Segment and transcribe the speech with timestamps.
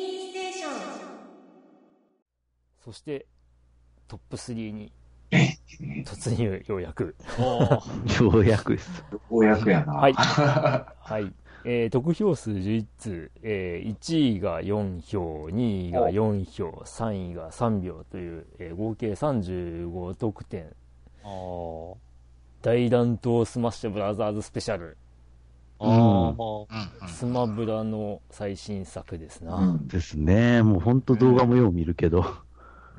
[0.00, 0.72] ステーション
[2.84, 3.26] そして、
[4.08, 4.92] トップ3に
[5.32, 5.38] え？
[6.04, 7.14] 突入、ようやく。
[7.38, 9.04] ようやくです。
[9.12, 9.92] ようやくやな。
[9.94, 10.12] はい。
[10.16, 11.32] はい。
[11.64, 20.74] えー得票数11通、えー1位が4票、2位が4票、3位が3票という、えー合計35得点。
[22.62, 24.96] 大乱闘スマッシュブラザーズスペシャル。
[27.08, 29.56] スマブラの最新作ですな。
[29.56, 30.62] うんですね。
[30.62, 32.24] もう本当動画もよう見るけど。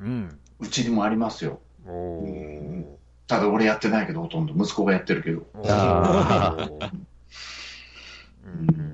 [0.00, 0.38] うん。
[0.58, 1.60] うちにもありますよ。
[1.86, 2.84] おー。
[3.28, 4.54] ただ俺やってないけど、ほとんど。
[4.54, 5.46] 息子がやってるけど。
[5.54, 6.90] おあー
[8.44, 8.92] うんうん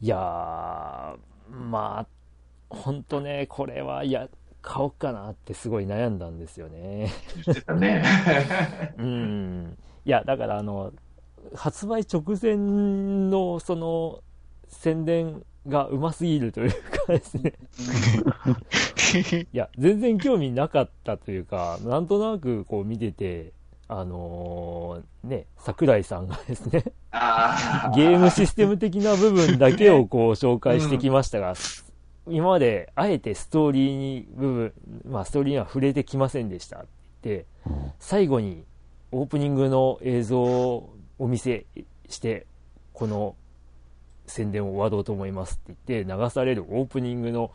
[0.00, 1.18] いやー、
[1.50, 4.28] まあ、ほんとね、これは、いや、
[4.62, 7.10] 買おうかなってすごい悩んだんですよね。
[7.44, 8.04] 言ってたね。
[8.96, 9.78] うん。
[10.04, 10.92] いや、だからあの、
[11.54, 12.56] 発売直前
[13.30, 14.20] の、その、
[14.68, 16.70] 宣伝がうますぎるという
[17.06, 17.54] かですね。
[19.52, 23.52] いや、全然興味なかったというか、なんとなくこう見てて、
[23.88, 31.54] あのーね、桜井さんがですね、あゲームシステム的な部分だけをこう紹介してきましたが、
[32.28, 34.72] 今まであえてストーリーに部分、
[35.06, 36.86] まあストーリーには触れてきませんでしたって
[37.22, 37.46] 言って、
[37.98, 38.64] 最後に
[39.10, 41.66] オープニングの映像をお見せ
[42.08, 42.46] して、
[42.92, 43.36] この
[44.26, 47.50] 宣伝を終わろうと思いますって言って流されるオープニングの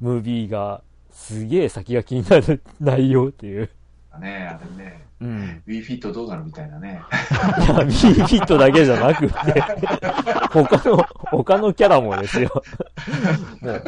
[0.00, 3.70] ムービーがすげえ先が気になる内容っていう。
[4.10, 4.18] あ。
[4.18, 5.04] ねあれね。
[5.20, 5.62] うん。
[5.66, 7.00] Wii フィットどうなるみたいなね。
[7.64, 9.60] いや、ミーフィットだけじゃなくて、
[10.50, 10.96] 他の、
[11.30, 12.50] 他のキャラもですよ。
[13.60, 13.84] もう、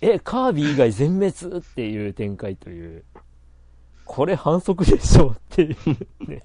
[0.00, 3.04] え、カービィ以外全滅っていう展開という、
[4.04, 6.42] これ反則でしょっていうね。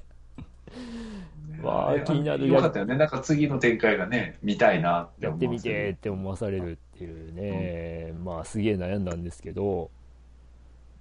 [1.68, 2.48] わあ気になる。
[2.48, 2.98] よかったよね。
[2.98, 5.44] なんか次の展開がね、見たいなって思う。
[5.44, 9.92] やってみてって思わされるっていうね、まあすげえ悩んだんですけど、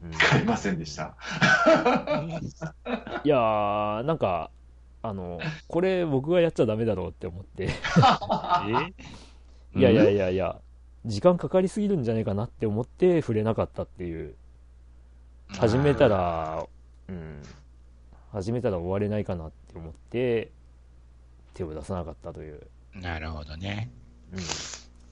[0.03, 0.11] うん。
[0.13, 1.17] 買いませんでした。
[3.25, 4.51] いやー、なんか、
[5.03, 7.69] あの、これ僕がやっちゃダメだろうって思って、
[9.75, 10.61] いやいやいやいや、
[11.05, 14.35] 時間かかりすぎるんじゃないかなって思って触れなかったっていう、
[15.49, 16.67] 始めたら、
[17.09, 17.43] うん、
[18.33, 20.51] 始めたら終われないかなって思って、
[21.57, 22.61] 手を出さなかったという。
[22.95, 23.91] なるほどね。
[24.33, 24.41] うん、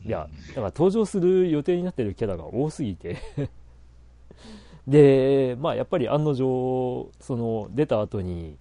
[0.06, 3.16] いや、だから登場する予定になってるキャラが多すぎて
[4.86, 8.56] で、まあやっぱり案の定、その出た後に、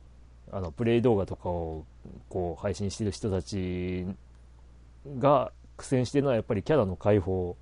[0.51, 1.85] あの、プレイ動画とかを
[2.29, 4.05] こう配信してる人たち
[5.19, 7.57] が苦戦してるのはやっぱりキャラの解放、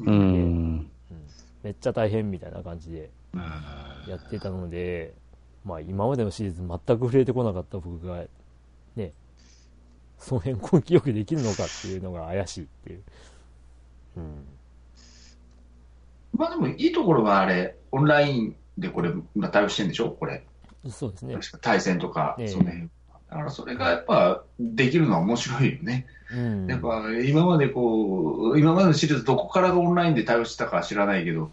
[0.00, 0.90] うん。
[1.62, 3.10] めっちゃ大変みたいな感じで
[4.08, 5.14] やってたので、
[5.64, 8.28] まあ今までのシリーズ全く触れてこなかった僕が、ね、
[10.22, 13.02] その辺根気よくできるのかっていうのが怪しいっていう。
[14.16, 14.44] うん。
[16.34, 20.10] まあでもいいところはあれ、オンラインでこれ、今対応してるんでしょ？
[20.10, 20.44] これ。
[20.88, 21.36] そうですね。
[21.60, 22.88] 対戦とか、ええその辺。
[23.30, 26.06] だからそれがやっぱできるのは面白いよね。
[26.32, 26.66] うん。
[26.68, 31.50] やっぱ今までこう、今までのシリーズどこからがオンラインで対応してたかは知らないけど、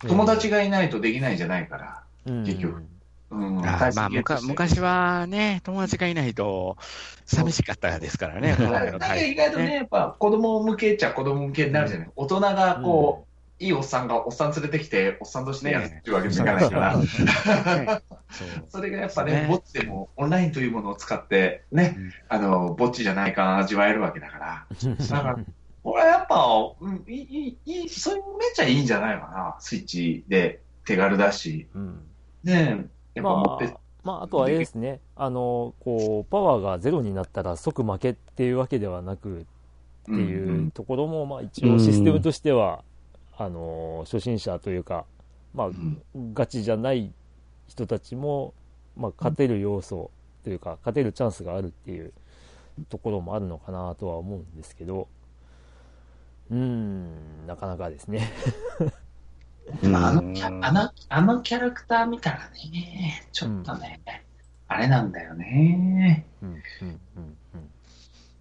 [0.00, 2.02] 友達がいないとできないんじゃないから。
[2.26, 2.84] うん、結局
[3.32, 6.76] うん、まあ、昔はね、友達がいないと
[7.24, 12.10] 寂しかったですからね、だから意外とね、やっぱ子供向けっちゃ子供向けになるじゃない。
[12.14, 13.32] 大人がこう、
[13.62, 17.06] いいおっさんがおっさん連れてきて、おっさんとしてやるっていうわけにもいかないから、ね
[18.68, 19.46] それがやっぱね、ね。
[19.48, 22.12] ぼっちでもオンラインというものを使って、ね、うん。
[22.28, 24.66] あの、ぼっちじゃない感味わえるわけだから。
[25.08, 25.36] だから、
[25.84, 26.44] これはやっぱ、
[26.80, 29.56] うん、いい、いい、そういうめっちゃいいんじゃないかな。
[29.60, 31.68] スイッチで手軽だし。
[31.74, 32.04] うん。
[32.42, 35.00] ねえ、やっぱ持って、まあ、まあ、あとはあれですね。
[35.16, 39.44] あの、こう、パワーがゼロになったら即負けっていうわけではなくっ
[40.06, 42.84] ていうところも、まあ一応システムとしては、
[43.36, 45.04] あの、初心者というか、
[45.54, 46.02] まあ、うん
[46.34, 47.12] ガチじゃない
[47.68, 48.54] 人たちも、
[48.96, 50.10] まあ、勝てる要素
[50.44, 52.12] というか、勝てるチャンスがあるっていう
[52.88, 55.08] ところもあるのかなとは思うんですけど、
[56.50, 58.30] うーん、なかなかですね。
[59.82, 62.38] まあ、あのキャあの、あのキャラクター見たら
[62.72, 64.00] ね、ちょっとね、
[64.68, 66.26] あれなんだよね。
[66.42, 66.58] うん、うん、
[67.16, 67.68] うん、うん。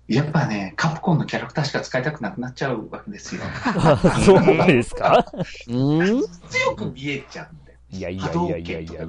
[0.08, 3.42] やっぱね、カプコンのキャラクターしか使いたくなくなっちゃうわけですよ。
[3.44, 5.26] あ そうですか？
[5.70, 7.78] うん強く見えちゃうんだよ。
[7.92, 9.04] いやいやいやいやいや。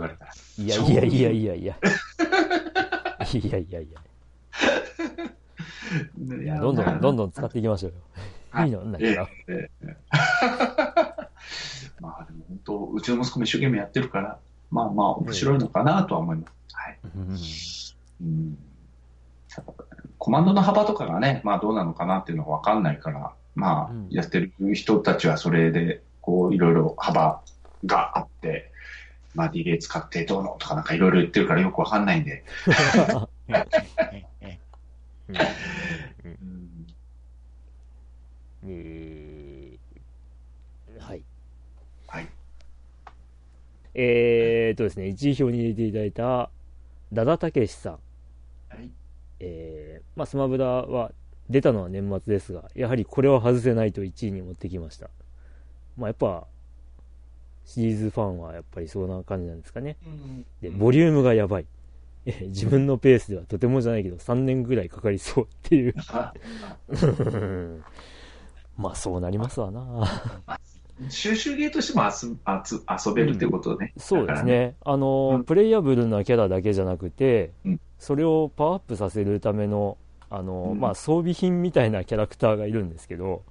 [0.58, 1.76] いやいやいやいやいや。
[3.32, 4.00] いやいやいや。
[6.42, 8.64] いやどんどん、どんどん使っていきましょうよ。
[8.64, 8.80] いいの？
[8.82, 9.28] なんだえけど。
[9.48, 9.96] えええ
[12.02, 14.38] まあでも本当、うちの息子も一生懸命やってるから、
[14.72, 16.52] まあまあ面白いのかなとは思います。
[16.72, 16.98] はい。
[18.20, 18.28] うん。
[18.28, 18.58] うん、
[20.18, 27.40] コマンドの幅とかがね、まあどうなのかなっていうのがわかんないから、まあうん、やってる人たちはそれで、こう、いろいろ幅
[27.86, 28.72] があって、
[29.34, 32.44] まあ、ディレイ使ってどうのとかなんかいろいろ言ってるからよくわかんないんで。
[35.28, 36.86] うん。
[38.64, 39.62] えー
[41.02, 41.24] はい。
[42.06, 42.28] はい。
[43.94, 46.50] えーっとですね、1位表に入れていただいた、
[47.12, 47.92] ダダたけしさん。
[48.68, 48.90] はい。
[49.40, 51.12] えー、まあ、スマブラは
[51.50, 55.10] 出たのは年末ですが、やはりこれは外せないと1位に持ってきました。
[55.96, 56.46] まあ、やっぱ、
[57.64, 59.96] シリーズファンはやっぱりそんな感じなんですかね。
[60.60, 61.66] で、ボリュームがやばい。
[62.24, 65.94] えー自分のペースではとてもじゃないけど、3年ぐらいかかりそうっていう。
[66.88, 67.84] うん
[68.78, 70.04] まあ、そうなりますわな。
[71.08, 73.92] 収集ゲーとしてもあつあつ遊べるってことね。
[73.96, 74.44] そうです。
[74.44, 74.76] ね。
[74.84, 79.96] あの、うんプレイヤブルなキャラだけじゃなくて、うんそれをパワーアップさせるための、
[80.28, 83.44] あの、うんまあ、装備品みたいなキャラクターがいるんですけど、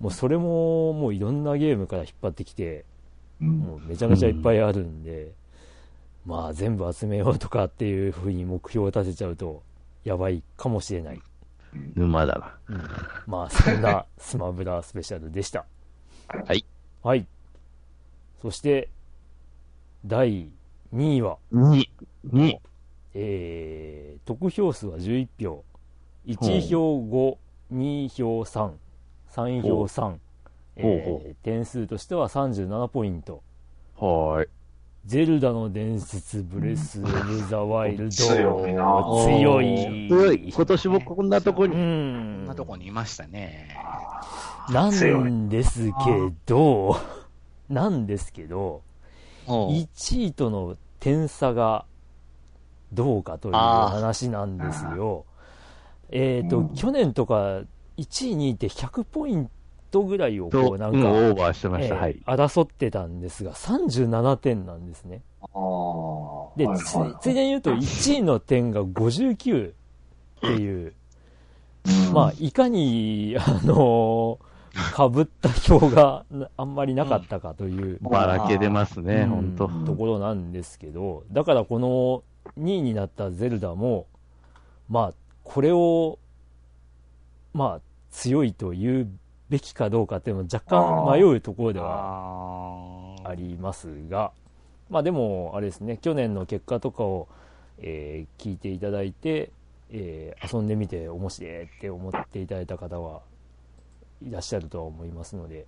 [0.00, 2.84] もうそれも、もういろんなゲームから引っ張ってきて、
[3.40, 5.32] うんもうめちゃめちゃいっぱいあるんで、
[6.26, 9.62] まあ、全部集めようとかっていうふうに目標を立てちゃうと、
[10.02, 11.20] やばいかもしれない。
[11.94, 12.74] 沼だな。
[12.74, 12.82] うん
[13.26, 15.64] まあ、そんなスマブラスペシャルでした。
[16.46, 16.64] はい。
[17.02, 17.26] はい。
[18.40, 18.88] そして、
[20.06, 20.52] 第
[20.94, 21.88] 2位は、2、
[22.32, 22.58] 2、
[23.14, 25.64] えー、得票数は11票。
[26.26, 27.36] 1票5、
[27.72, 28.72] 2票3、
[29.30, 30.18] 3票3。
[30.80, 33.42] ほうほえー点数としては37ポイント。
[33.98, 34.48] はーい。
[35.06, 38.10] ゼルダの伝説、ブレス・オブ・ザ・ワイルド。
[38.10, 38.84] 強いな
[39.24, 40.08] 強い。
[40.08, 40.52] 強い。
[40.54, 41.74] 今年もこんなとこうに。
[41.74, 43.76] こんんなとこにいましたね。
[44.70, 46.96] なんですけど、
[47.68, 48.82] なんですけど、
[49.46, 51.86] おう1位との点差が
[52.92, 55.24] どうかという話なんですよ。
[56.10, 57.62] えっ、と、うん去年とか
[57.96, 59.50] 1位、2位って100ポイン
[59.90, 61.94] トぐらいをと、こうなんか、うんオーバーしてました。
[61.94, 62.22] えーはい。
[62.26, 65.22] 争ってたんですが、37点なんですね。
[65.42, 65.50] ああ。
[66.56, 69.72] で、はいつはいついでに言うと1位の点が59っ
[70.40, 70.94] ていう、
[71.86, 79.68] うんまあ、いかに、あのー、被った票がなあんまりなかったかという、ばらけ出ますね、うんほんと。
[79.86, 82.22] ところなんですけど、だからこの
[82.58, 84.06] 2位になったゼルダも、
[84.88, 85.14] まあ、
[85.44, 86.18] これを、
[87.54, 89.08] まあ、強いと言う
[89.50, 92.08] べきかどうかっていうのは若干迷うところでは
[93.22, 94.32] あありますが、
[94.90, 97.28] まあでも、あれですね、去年の結果とかを、
[97.78, 99.50] えー聞いていただいて、
[99.90, 103.22] えー遊んでみて面白いって思っていただいた方は
[104.22, 105.66] いらっしゃるとは思いますので、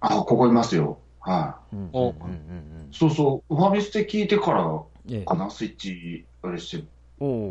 [0.00, 1.06] あ、ここいますよ。
[1.20, 2.88] はうんうんうんおうん。
[2.90, 2.94] い。
[2.96, 5.24] そうそう、ファミステ聞いてからうんええ。
[5.24, 6.88] かな、スイッチ、あれして、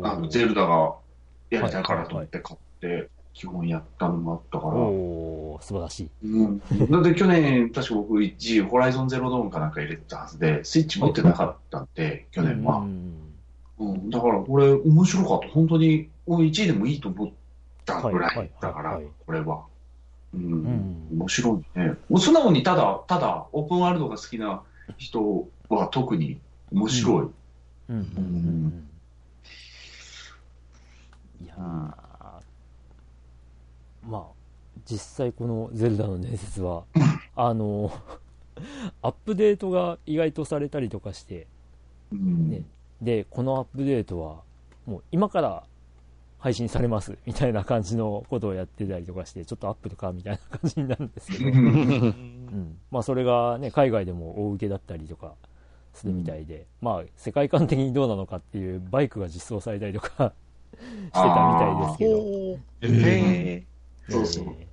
[0.00, 1.00] あの、ゼルダが
[1.50, 4.74] やりたいからと思って買って、基本やったのがあったから。
[4.74, 6.10] おー素晴らしい。
[6.24, 6.58] うん。
[6.90, 12.78] だって去年、確か僕1位、ホライゾンゼロドーンかなんか入れてたはずで、スイッチ持ってなかったんで、去年は。
[12.78, 13.14] うん
[13.78, 14.10] うん。
[14.10, 15.48] だから、これ、面白かった。
[15.48, 17.30] 本当に、俺1位でもいいと思っ
[17.84, 18.50] たぐらはい。
[18.60, 19.64] だからはい、これは。
[20.34, 21.08] ううんん。
[21.12, 21.94] 面白いね。
[22.18, 24.62] 素直にただ、ただ、オープンワールドが好きな
[24.98, 26.38] 人は特に
[26.70, 27.26] 面白い。
[27.88, 28.88] うんうんうん
[31.42, 32.01] いやー
[34.02, 34.42] まあ、
[34.84, 36.84] 実際このゼルダの伝説は、
[37.36, 37.92] あの、
[39.02, 41.46] アップデートが意外とされたりとかして、
[42.12, 42.50] うん。
[42.50, 42.62] ね。
[43.00, 44.42] で、このアップデートは、
[44.86, 45.64] もう今から
[46.38, 52.08] 配信されます、みたいな感じのことをやってたりとかして、ちょっとアップルか、みたいな感じになるんですけど、ううん。
[52.08, 52.78] ん。
[52.90, 55.34] まあそれがね、海外でも大受けだったりとか
[55.94, 60.34] するみたいで、まあ世界観的にどうなのかっていうバイクが実装されたりとか
[61.14, 62.26] してたみたいですけど、
[64.08, 64.72] そうそうえー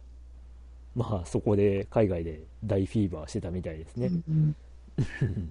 [0.95, 4.07] まあそこで海外で大フィーバーしてたみたいですね。
[4.27, 4.55] うん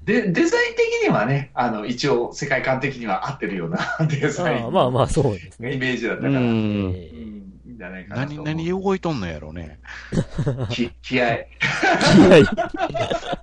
[0.04, 4.64] で、デザイン的にはね、あの、一応世界観的には合ってるような デザイン。
[4.64, 5.76] ああまあまあそうですイね。
[5.78, 6.32] メージだったから。
[6.38, 6.44] うん。
[6.44, 8.44] いーいんじゃないかなと何。
[8.44, 9.78] 何で動いとんのやろね。
[10.68, 11.49] き気合い。
[11.61, 12.44] はい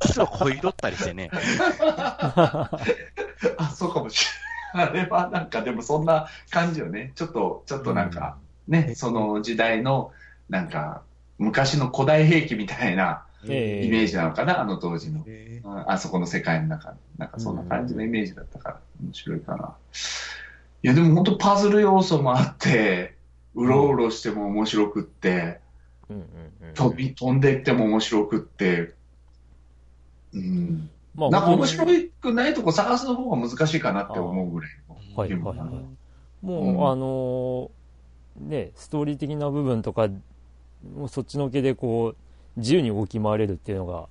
[0.06, 1.32] 実はこいどったりしてね。
[1.82, 2.70] あ、
[3.74, 4.26] そうかもし
[4.76, 4.90] れない。
[4.90, 7.14] あれはなんか、でもそんな感じよね。
[7.16, 8.38] ちょっと、ちょっとなんか、
[8.68, 10.12] ね、その時代の、
[10.50, 11.04] なんか、
[11.38, 15.26] 昔の古代兵器みたいなえーイメージなのかな、あの当時の。
[15.88, 19.76] あそこの世界の中、なんかそんな感じのイメージだったから、面白いかな。
[20.84, 23.16] いや、でも本当パズル要素もあって、
[23.56, 25.60] うろうろしても面白くって、
[26.76, 28.94] 飛び、飛んでいっても面白くって、
[30.34, 30.90] うん。
[31.16, 31.86] まあなんか面本白
[32.22, 34.96] くないとこ探すの方が難しいかなって思うぐらいの。
[35.18, 35.96] はいはい
[36.42, 40.10] もう、うんあのーね、ストーリー的な部分とか、
[40.96, 44.08] もうそっちのけでこう、自由に動き回れるっていうのが、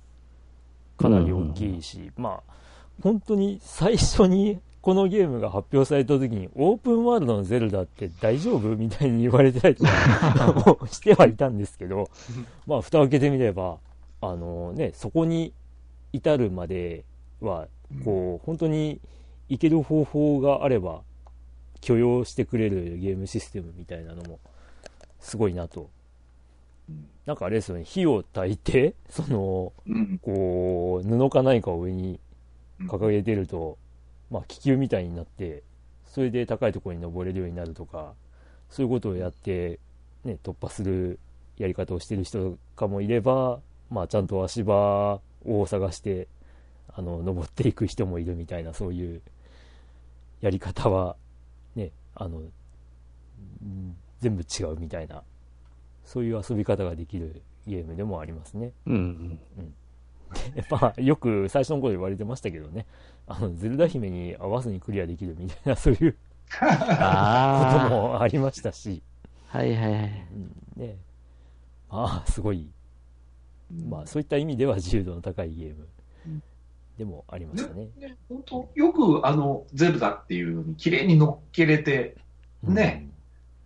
[0.97, 2.53] かなり大きいし、まあ、
[3.01, 12.09] 本当に最初にこのゲームが発表された時に、オープンワールドのゼルダって大丈夫みたいに言われてたりとか もしてはいたんですけど、
[12.67, 13.79] まあ、蓋を開けてみれば、
[14.21, 15.53] あのね、そこに
[16.13, 17.03] 至るまで
[17.41, 17.67] は、
[18.03, 18.99] こう、本当に
[19.49, 21.01] いける方法があれば、
[21.81, 24.39] 許容してくれるゲームシステムみたいなのも、
[25.19, 25.89] すごいなと。
[27.25, 30.19] なんかあれですよね、火を焚いて、 その、うん。
[30.19, 32.19] こう、布か何かを上に
[32.81, 33.77] 掲げてると、
[34.29, 35.63] まあ気球みたいになって、
[36.05, 38.13] それで高いところに登れるようになるとか、
[38.69, 39.79] そういうことをやって、
[40.23, 41.19] ね、突破する
[41.57, 46.27] やり方をしてる人とかもいれば、まあちゃんと足場を探して、
[46.87, 49.21] あの、登っていく人もいるみたいな、そういう
[50.41, 51.15] やり方は、
[51.75, 55.23] ね、あの、うん全部違うみたいな、
[56.05, 58.71] そういう遊び方ができるゲームでもありますね。
[58.85, 59.39] うん。
[60.69, 62.85] まあ、よく最初の頃言われてましたけどね、
[63.27, 66.17] あの、ゼルダ姫に合わずにクリアできるみたいな、そういうこ
[66.51, 69.01] とあもありましたし、
[69.51, 69.57] あ。
[69.59, 70.27] はいはいはい。
[70.33, 70.97] うんね、
[71.89, 72.69] まあ、すごい、
[73.87, 75.87] まあ、そういった意味では自由度の高いゲーム
[76.27, 76.43] うん
[76.97, 77.89] でもありましたね。
[77.99, 82.15] ね、本当よくあの、ゼルダっていうのに綺麗に乗っけれて、
[82.63, 83.09] ね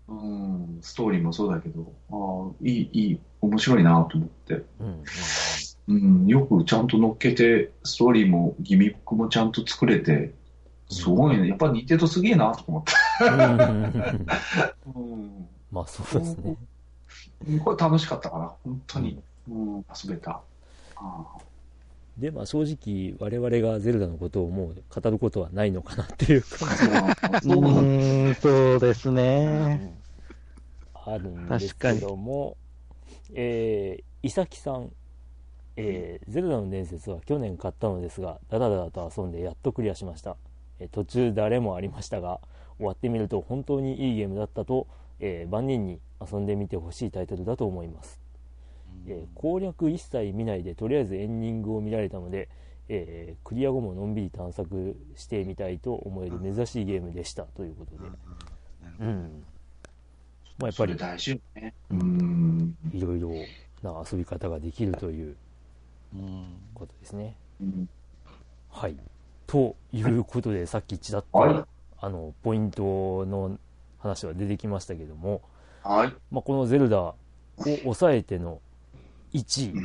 [0.10, 4.64] うん、ストーリーもそうだけど、ああ、いい、いい、面白いなと思って。
[4.80, 5.04] うん。
[5.88, 6.22] うん。
[6.22, 10.34] うん、よくちゃんと乗っけて、ストーリーもギミックもちゃんと作れて、
[10.90, 11.48] すごいね。
[11.48, 12.94] やっぱニンテンドーすげえなと思って。
[14.96, 16.58] うんまあ、そうですね。
[17.64, 19.22] これ楽しかったかな、本当に。
[19.48, 20.42] うん、遊べた。
[20.96, 21.26] あ
[22.20, 26.68] で、まあ、正直、我々がゼルダのことをもう語ることはないのかなっていう感
[27.08, 29.96] あ うーん、そうですね。
[30.94, 32.58] あるんですけども、
[33.34, 34.92] えー、伊崎さん、
[35.78, 40.36] えーゼルダの伝説は去年買ったのですが、ダラダラと遊んでやっとクリアしました。
[40.80, 42.42] えー途中誰もありましたが、
[42.78, 44.88] 終わってみると本当にいいゲームだったと、
[45.20, 48.20] えー万人に遊んでみてほしいタイトルだと思います。
[49.10, 52.50] えー攻略一切見ないでとりあえずエンディングを見られたので、
[52.88, 58.10] えークリア後ものんびり探索してみたいと思える珍しいゲームでしたということで、
[59.00, 59.44] うん
[60.60, 61.74] まあ、やっぱり大事よね。
[61.90, 62.78] うん。
[62.92, 63.30] いろいろ
[63.82, 65.36] な遊び方ができるという
[66.14, 67.36] うんことですね。
[67.62, 67.90] うん
[68.70, 68.96] はい。
[69.48, 71.66] ということで、さっきちらっと、はい
[72.02, 73.58] あの、ポイントの
[73.98, 75.42] 話は出てきましたけども、
[75.84, 76.14] はい。
[76.32, 77.16] まあ、このゼルダを
[77.58, 78.62] 抑えての
[79.34, 79.76] 1位。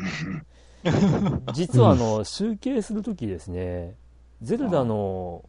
[1.54, 3.96] 実はあの、集計するときですね、
[4.42, 5.44] ゼルダの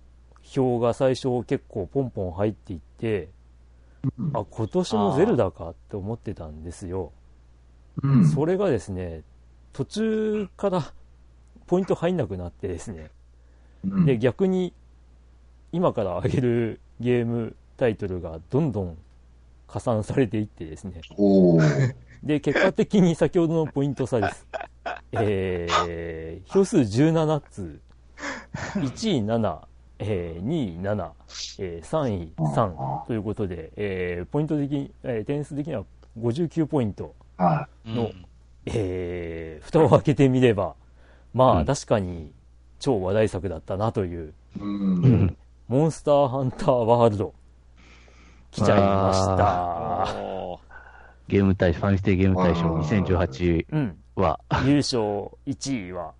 [0.55, 3.29] 表が最初結構ポンポン入っていって、
[4.33, 7.11] あ、今年のゼルダかって思ってたんですよ。
[8.03, 8.25] うん。
[8.25, 9.23] それがですね、
[9.73, 10.93] 途中から
[11.67, 13.09] ポイント入んなくなってですね、
[13.83, 14.73] うんで、逆に
[15.71, 18.97] 今から上げるゲームタイトルがどんどん
[19.67, 21.01] 加算されていってですね、
[22.25, 24.47] で、結果的に先ほどのポイント差です。
[25.13, 27.79] えー、票数17つ、
[28.73, 29.59] 1位7、
[29.99, 31.11] えー、2位7、
[31.59, 35.83] えー、3位3ということで、えー、ポイント的に、えー点数的には
[36.19, 37.13] 59ポイント。
[37.37, 38.11] はの
[38.65, 40.73] えー、蓋を開けてみれば、
[41.33, 42.31] まあ、うん確かに
[42.79, 44.59] 超話題作だったなという、い。
[44.59, 44.63] う。
[44.63, 45.37] うんん。
[45.67, 47.33] モンスターハンターワールド、
[48.51, 50.64] 来ちゃいました。
[51.27, 53.97] ゲーム大賞、ファミステゲーム大賞2018うん。
[54.15, 55.01] は、優勝
[55.47, 56.13] 1位は、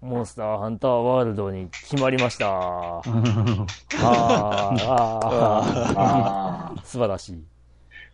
[0.00, 2.46] モンスターハンターワールドに決まりました。
[2.50, 3.12] あー
[5.96, 6.74] あ。
[6.84, 7.44] 素晴らしい。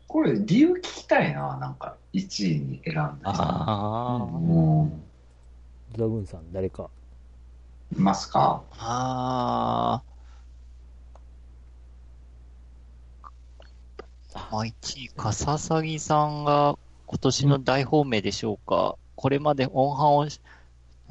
[0.06, 1.56] これ、理由聞きたいな。
[1.58, 3.02] なんか、1位に選んだ
[3.32, 3.42] 人。
[3.42, 5.02] あーうん。
[5.96, 6.88] ドラグーンさん、誰か。
[7.96, 8.62] いますか？
[8.78, 10.07] あー。
[14.50, 18.96] まあ、1位、かささぎさんが今年の大本命でしょうか。
[19.16, 20.28] これまで音版を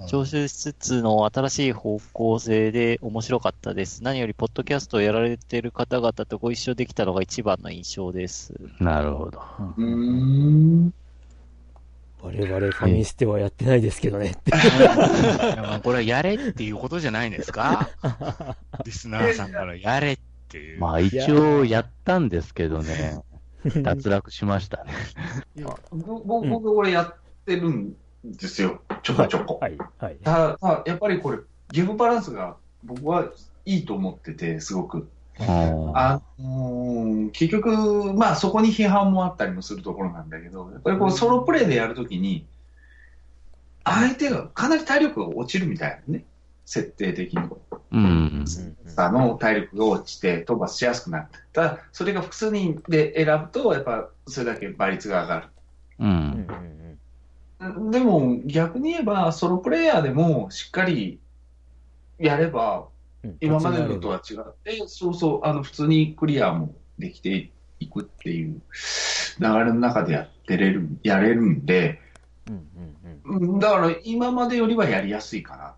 [0.08, 4.04] 徴収しつつの新しい方向性で面白かったです。
[4.04, 8.54] 何より、ポッドキャストをやられている方々とご一緒できたのが一番の印象です。
[8.80, 9.42] なるほど。
[9.78, 10.94] うーん。
[12.22, 14.52] 我々ファミステはやってないですけどねって。
[15.84, 17.90] これはやれっていうことじゃないですか
[18.86, 20.27] リスナーさんからやれって
[20.58, 20.80] いう。
[20.80, 23.22] まあ一応やったんですけどね、
[23.82, 24.92] 脱落しましたね。
[25.56, 28.82] いや、ぼ僕、僕、これやってるんですよ。
[29.04, 29.60] ちょこちょこ。
[29.62, 30.18] はい、はい。
[30.24, 31.40] ただ、やっぱりこれ、
[31.72, 33.32] ゲームバランスが僕は
[33.66, 35.10] いいと思ってて、すごく。
[35.40, 42.46] あのー結局、まあそこに批判もあったりもするところなんだけど、やっぱりこうソロプレイでやるときに、
[43.84, 46.26] 相手がかなり体力が落ちるみたいなね、
[46.68, 47.50] 設定的に。
[47.92, 48.46] うん。
[48.98, 51.28] あの体力が落ちて、討伐しやすくなる。
[51.54, 55.48] ただ、それが複数人で選ぶと、やっぱそれだけ倍率が上がる。
[56.00, 56.04] う。
[56.04, 56.48] うん
[57.88, 61.20] んでも逆に言えば、ソロプレイヤーでもしっかり
[62.20, 62.90] やれば、
[63.24, 68.62] うん今までのとは違って、そうそう、あの普通にクリアもできていくっていう
[69.40, 72.00] 流れの中でやってれる、やれるんで、
[72.48, 72.68] うん
[73.26, 75.76] うんうんだから今までよりはやりやすいかな、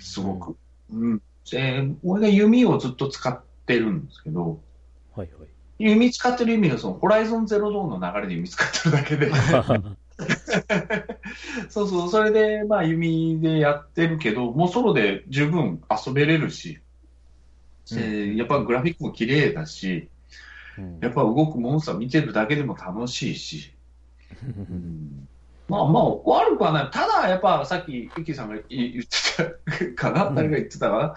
[0.00, 0.56] すごく。
[0.90, 1.22] うん。
[1.50, 4.60] で、俺が弓をずっと使ってるんですけど、
[5.14, 5.30] はい
[5.78, 9.82] 弓使ってる意味がその、ホライゾンゼロドーンの流れで弓使ってるだけで、はい。
[11.70, 16.80] そうそう、それで、まあ、弓でやってるけど、もうソロで十分遊べれるし、
[17.90, 20.10] でやっぱグラフィックも綺麗だし、
[20.78, 20.98] うん。
[21.00, 23.72] やっぱ動くモンスター見てるだけでも楽しいし、
[24.44, 25.28] うん
[25.70, 26.90] まあまあ、悪くはない。
[26.90, 30.32] ただ、やっぱさっき、ゆきさんが言言ってたかな？
[30.34, 31.14] 誰が言ってたか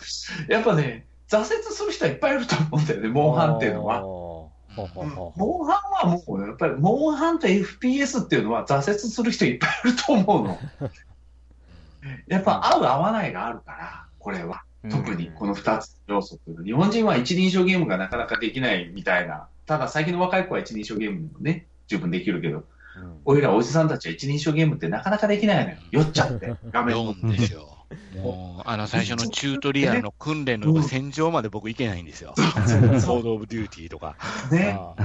[0.47, 0.55] な？
[0.55, 3.99] やっぱね、挫折する人はいっぱいいると思うんだよね、モンハンっていうのは。
[3.99, 5.01] うほうほ
[5.35, 10.59] うモンハンはもう、やっぱり、モンハンと FPS っていうのは挫折する人いっぱいいると思うの。
[12.27, 14.63] やっぱ合う合わないがあるから、これは。
[14.89, 19.47] 特にこの2つの要素っていうのは日本人は一人称ゲームがなかなかできないみたいな。
[19.65, 25.77] ただ最近の若い子は一人称ゲームもね、十分できるけど、うんおいらおじさんたちは一人称ゲームってなかなかできないのよ。
[25.91, 27.69] 酔っちゃって、画面読んですよ。
[28.15, 32.33] もう、あの、最初のチュートリアルの訓練の戦場まで僕行けないんですよ。
[32.37, 34.15] ソード・オブ・デューティーとか。
[34.51, 34.77] ね。
[34.79, 35.03] あー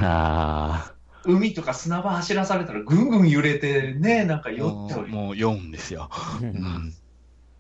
[0.92, 5.12] あ海とか砂場走らされたらぐんぐん揺れてね、なんか酔もう、っており。
[5.12, 6.09] もう読んですよ。
[6.40, 6.95] ううんん。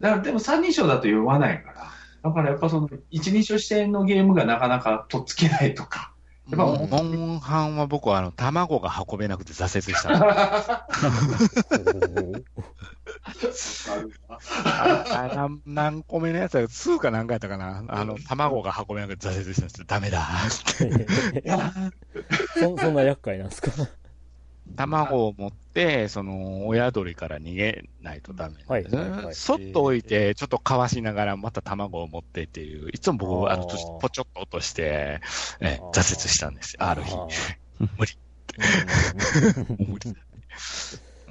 [0.00, 1.90] だからでも三人称だと酔わないから。
[2.22, 6.12] だからやっぱその一人称視点のゲームがなかなかとっつけないとか。
[6.50, 10.26] やっぱモンハンは僕はあの、卵が運べなくて挫折した の。
[14.64, 19.84] あ何何個目のやつだ2か何回やったかなあの、卵が運べなくて挫折したんですよ。
[19.86, 21.40] ダメだって。
[21.40, 21.72] い や
[22.54, 23.70] そそんな厄介なんですか？
[24.76, 29.00] 卵を持って、その、親鳥から逃げないとダメなんですね。
[29.00, 35.20] はいはいはいそっと置いて、ちょっとかわしながらまた卵を持ってっていう、いつも僕、あの、あーポチョッと落として、
[35.60, 37.12] え挫折したんですよ、ある日。
[37.14, 37.28] ー
[37.98, 38.12] 無理。
[39.78, 40.14] うん 無理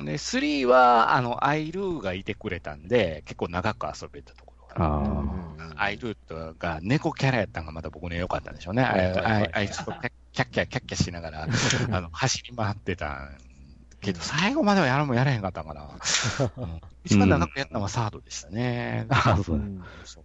[0.06, 5.58] で、3は、あの、アイルーがいてくれたんで、結構長く遊べたところあ。
[5.76, 8.84] アイルーとが猫キャラやったのがまた僕に良かったんでしょうね。
[8.84, 11.48] あはいはいはいああいつとキャッキャッキャッキャッキャしながら、
[11.90, 13.30] あの、走り回ってた
[14.02, 15.90] けど、最後まではやるもやれへんかったんかな。
[16.58, 19.08] う ん一番長くやったのはサードでしたね。
[19.10, 19.60] ああ、そうう。
[19.60, 20.24] んそう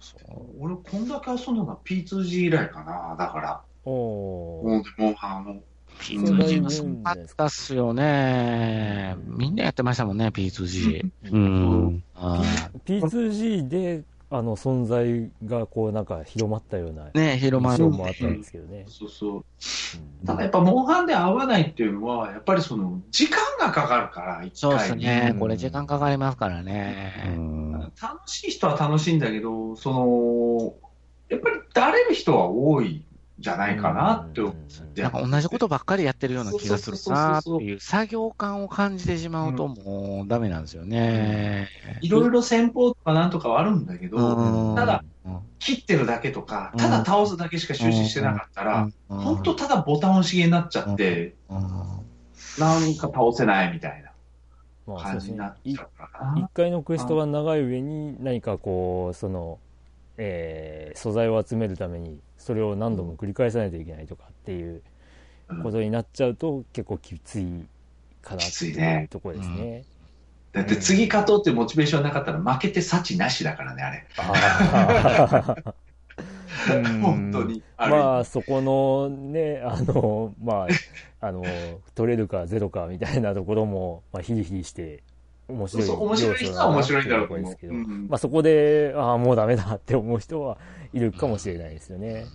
[0.00, 0.46] そうそう。
[0.58, 3.16] 俺こんだけ遊んだのは P2G 以来かな。
[3.18, 5.62] だから、おーモンモンハンも。
[5.98, 9.14] P2G はすごかったっすよね。
[9.26, 11.10] みんなやってましたもんね、P2G。
[11.30, 12.04] うん。
[12.14, 12.42] あ
[12.86, 18.84] P2G であの存在がこうなんか広まったようなーね広ま印る象もあったんですけどね。
[18.88, 19.34] そうそう。
[19.34, 19.44] うん
[20.24, 24.94] ただやっぱモンハンで合わないっていうのは、やっぱりその、時間がかかるから、一そうです。
[24.94, 25.34] ねう。
[25.34, 27.24] んこれ時間かかりますからうね。
[27.36, 27.72] ん。
[28.00, 30.74] 楽しい人は楽しいんだけど、その、
[31.28, 33.09] やっぱりだれる人は多いん
[33.40, 35.02] じゃないかなって思って。
[35.02, 41.68] なんか同じことばっかりやってるような気がするなっていう作業感を感じてしまうともうダメなんですよね。
[42.02, 44.76] いろいろ戦法とかなんとかはあるんだけど、うん。
[44.76, 45.38] ただ、うん。
[45.58, 49.18] 切ってるだけとか、ただ倒すだけしか終始してなかったら、うん。
[49.18, 51.60] 本当ただボタン押しげになっちゃって、うん。
[52.58, 54.04] なんか倒せないみたい
[54.86, 55.28] まなあそうですね。
[55.28, 55.56] 感じになっ。
[55.64, 56.38] いちゃうからな。
[56.40, 59.58] 一回のクエストが長い上に何かこう、その、
[60.22, 64.82] えー素材を集めるためにそれを何度も繰り返さないといけないとかっていう
[65.62, 67.64] ことになっちゃうと結構きつい
[68.20, 69.84] かなっていうところですね。
[70.52, 74.06] だって次勝とうってモチベーションなかったら負けて幸なしだからね、あれ。
[74.18, 75.56] あ
[77.00, 77.62] 本当に。
[77.78, 80.66] まあそこのねあのま
[81.20, 81.44] ああの
[81.94, 85.02] 取れるかゼロかみたいなところも、まあ、ヒリヒリして
[85.50, 90.58] 面白いそう面白い人は面白いんだろうと思うけど、うんまあ、そこでああもうダメだって思う人は
[90.92, 92.26] いるかもしれないですよね。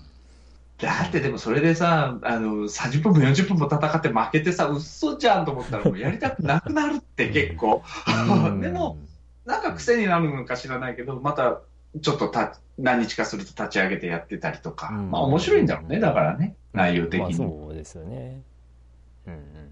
[0.77, 7.81] だってでもそれでさ、あの、30分も40分も戦って負けてさ、嘘じゃんと思ったらもうやりたくなくなるって結構。
[8.27, 8.97] うん でも、
[9.45, 11.61] なんか癖になるのか知らないけど、また
[12.01, 14.89] ちょっとた何日かすると立ち上げてやってたりとか。
[14.89, 17.35] うんまあ面白いんだろうね、だからね、内容的まあに。
[17.35, 18.41] そうですよね。
[19.27, 19.65] うんうん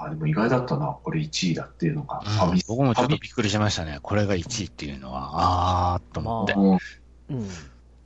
[0.00, 2.22] あーでも意外だったな、これ1位だっていうのが。
[2.50, 3.98] うん僕もちょっとびっくりしましたね。
[4.02, 6.52] これが1位っていうのは、あーっと思って。
[6.54, 7.48] うんうん。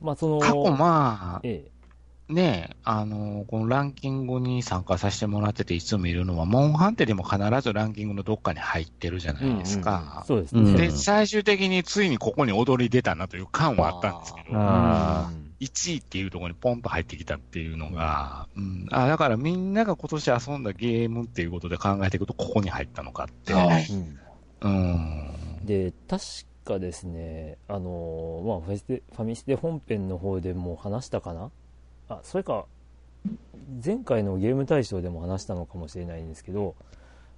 [0.01, 1.69] まあ、その、過去まあ、え
[2.29, 9.43] ねえ、あの、このランキングに参加させてもらってていつも見るのは、モンハンテでも必ずランキングのどっかに入ってるじゃえ。
[9.45, 10.23] ないですうんうんか。
[10.25, 10.61] そうですね。
[10.61, 15.29] うんで、最終的についにここに踊り出たなという感はあったんですけど、あ
[15.63, 23.53] 1位っていうところにポンと入ってきたっていうのが、うん、あだからみんなが今年遊んだゲームっていうことで考えていくと、ここに入ったのかって。
[23.53, 23.67] あ
[24.61, 24.69] うん。
[24.69, 25.65] うん。
[25.65, 26.23] で、確
[26.65, 31.51] かですね、あのーまあフェステ、ファミステ本編の方でも話したかな？
[32.09, 32.65] あ、それか、
[33.83, 36.75] 前回のゲーム大賞でも話したのかもしれないんですけど、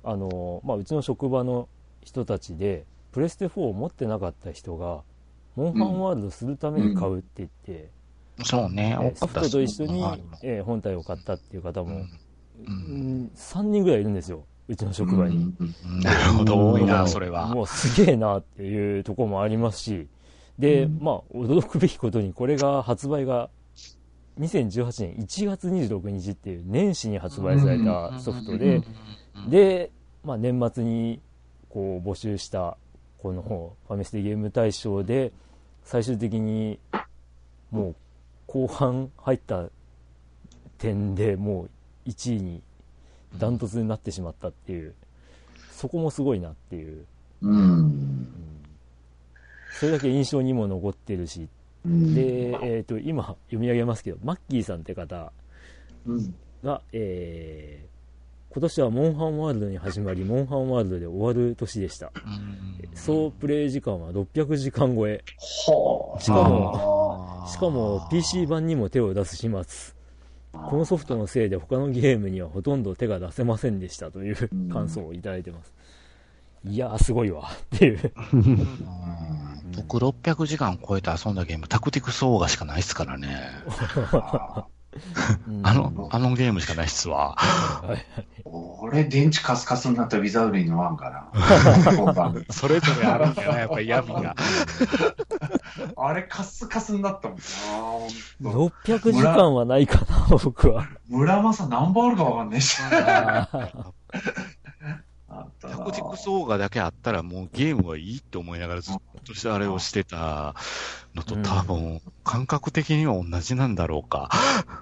[0.03, 1.67] あのーまあ、うちの職場の
[2.03, 5.01] 人たちで、プレステ4を持ってなかった人が、
[5.55, 7.89] モンハンワールドするために買うって言って、
[8.43, 12.07] そうね、えソフトと一緒にはい、えー本体を買ったっていう方も、うんう
[12.67, 13.23] うん。
[13.23, 15.37] ん、3人ぐらいいるんですよ、うちの職場に。
[15.37, 17.47] うんなるほど、多いな、それは。
[17.47, 20.07] もうすげえなっていうところもありますし、
[20.59, 23.49] で、まあ、驚くべきことに、これが発売が、
[24.39, 28.81] 2018年1月26日っていう年始に発売されたソフトで、
[29.49, 29.91] で、
[30.25, 31.21] まあ、年末に
[31.69, 32.77] こう募集した、
[33.19, 35.31] このファミステゲーム大賞で、
[35.83, 36.79] 最終的に
[37.71, 37.95] もう
[38.47, 39.69] 後半入った
[40.77, 41.63] 点でも
[42.05, 42.61] う1位に
[43.37, 44.93] ダントツになってしまったっていう、
[45.71, 47.05] そこもすごいなっていう。
[47.41, 47.59] うん。
[47.59, 48.27] うん
[49.77, 51.49] それだけ印象にも残ってるし、
[51.85, 55.33] うんで、えっ、と、今読み上げますけど、マッキーさんって方
[56.05, 62.11] うんが、えー、今年はモンハンワールドに始まり、モンハンワールドで終わる年でした。
[62.93, 65.21] 総プレイ時間は600時間超え。
[65.67, 66.21] はあ。
[66.21, 67.04] しかも、
[67.47, 69.95] しかも PC 版にも手を出す始末。
[70.51, 75.73] このソフトのせいで他のゲームにはほとんど手が出せませんでしたといううん感想をいただいてます。
[76.67, 77.51] いやー、すごいわ。
[77.75, 78.11] っていう。
[79.75, 83.51] 僕600時間超えて遊んだゲーム、タクティクスオーガしかないっすからね。
[85.47, 87.37] うんあの、あのゲームしかないっすわ。
[88.45, 92.35] 俺、電池カスカスになったウィザウルイのワンかな。
[92.49, 94.35] それぞれあるんだよね、やっぱり闇が。
[95.97, 97.43] あれ、カスカスになったもんな。
[97.81, 100.87] ほんと600時間はないかな、僕は。
[101.07, 102.81] 村正何本あるかわかんないし。
[105.65, 110.55] タクティクスオーガだけあったらもうゲームはいいって思いながらずっとしてあれをしてた
[111.15, 114.29] のとうん多分感覚的には同じなんだろうか。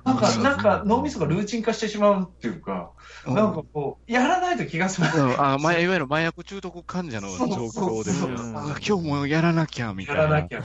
[0.06, 2.92] なんか、なんか脳みそがルーチン化してしまうっていうか、
[3.26, 5.18] なんかこう、やらないと気が済まない。
[5.18, 8.28] うんあまあ、いわゆる麻薬中毒患者の状況ですよ。
[8.28, 10.22] そうそうそうあ今日もやらなきゃみたいな。
[10.24, 10.60] やらなきゃ。
[10.60, 10.64] うん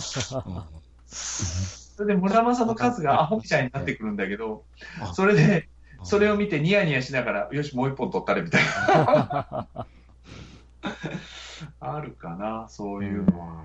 [1.99, 4.63] それで村正の数がアホみたいになってくるんだけど
[5.01, 5.69] あ、それで、
[6.05, 9.67] それを見てニヤニヤしながら、よし、もう一本取ったれみたいな。
[11.81, 13.63] あるかな、そういうのは。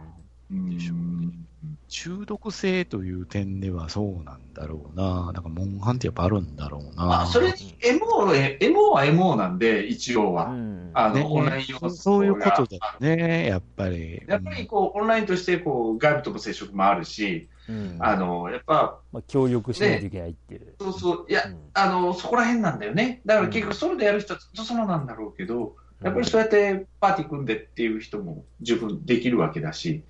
[0.52, 1.48] うん。
[1.88, 5.32] 中毒性という点ではそうなんだろうな。
[5.32, 7.22] なんか、モンハンってやっぱあるんだろうな。
[7.22, 10.48] あ、それに MO、え MO は MO なんで、一応は。
[10.48, 14.22] うんあの、ねオンライン要素がそういうことだよね、やっぱり。
[14.28, 20.76] やっぱりこう、オンラインとして、こう、外部との接触もあるし、うんあの、やっぱ、まあ、協力しないといけないっていう。
[20.80, 23.22] そうそう、いやう、んあの、そこら辺なんだよね。
[23.26, 30.04] だから結局ソロでやる人はずっとソロなんだろうけど、やっぱりそうやってパーティー組んでっていう人も十分できるわけだし、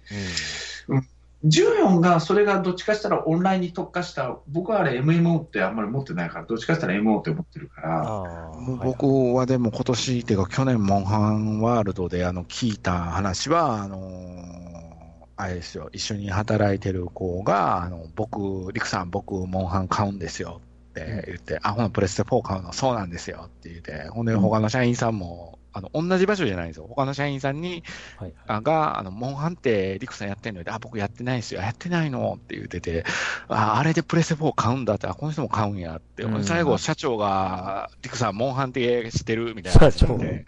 [1.45, 8.51] 14がそれがどっちかしたらオンラインに特化した、僕はあれ MMO ってあんまり持ってないから、どっちかしたら MO って思ってるから、
[8.83, 14.93] 僕はでも今年っていうか去年モンハンワールドであの聞いた話は、あのー
[15.35, 26.85] あれですよ、一緒に働いてる子が、あの、僕、リクさん僕モンハン買うんですよって言って、あ、ほなプレステ4買うのそうなんですよって言って、ほんで他の社員さんも、あの、同じ場所じゃないんですよ。
[26.87, 27.83] 他の社員さんに、
[28.17, 30.65] はいあが、あの、モンハンってリクさんやってんのよ。
[30.69, 31.61] あ、僕やってないですよ。
[31.61, 33.03] やってないのって言ってて、
[33.47, 36.23] あ、あれでプレステ4買うんだって、あ、この人も買うんやって。
[36.23, 40.45] うん最後、社長が、リクさん、モンハンって知ってるみたいな話になって。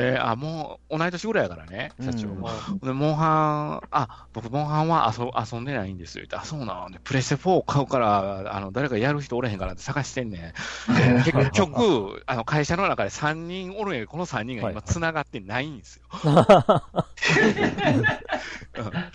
[0.00, 2.48] で、あ、もう、同い年ぐらいやからね、社長うんも。
[2.82, 6.24] で、モンハン、あ、僕、モンハンは遊遊んでないんですよ。
[6.24, 10.54] ってあ、そうなんで、プレステ4買うから、あの、誰かやる人おれへんからって探してんね
[10.88, 11.22] ん。
[11.24, 16.04] で 結局、あの、会社の中で3人おるんやけど、この3人が今繋がってないんですよ。
[16.22, 18.04] うん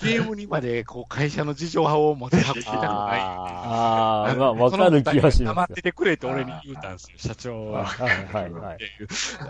[0.01, 2.65] ゲームにまで、こう、会社の事情を持ち運びたくない。
[2.83, 7.85] ああ、まあ、わかる気がします黙っててくれって俺に言うたんですよ、社長は。
[7.85, 8.77] はいはい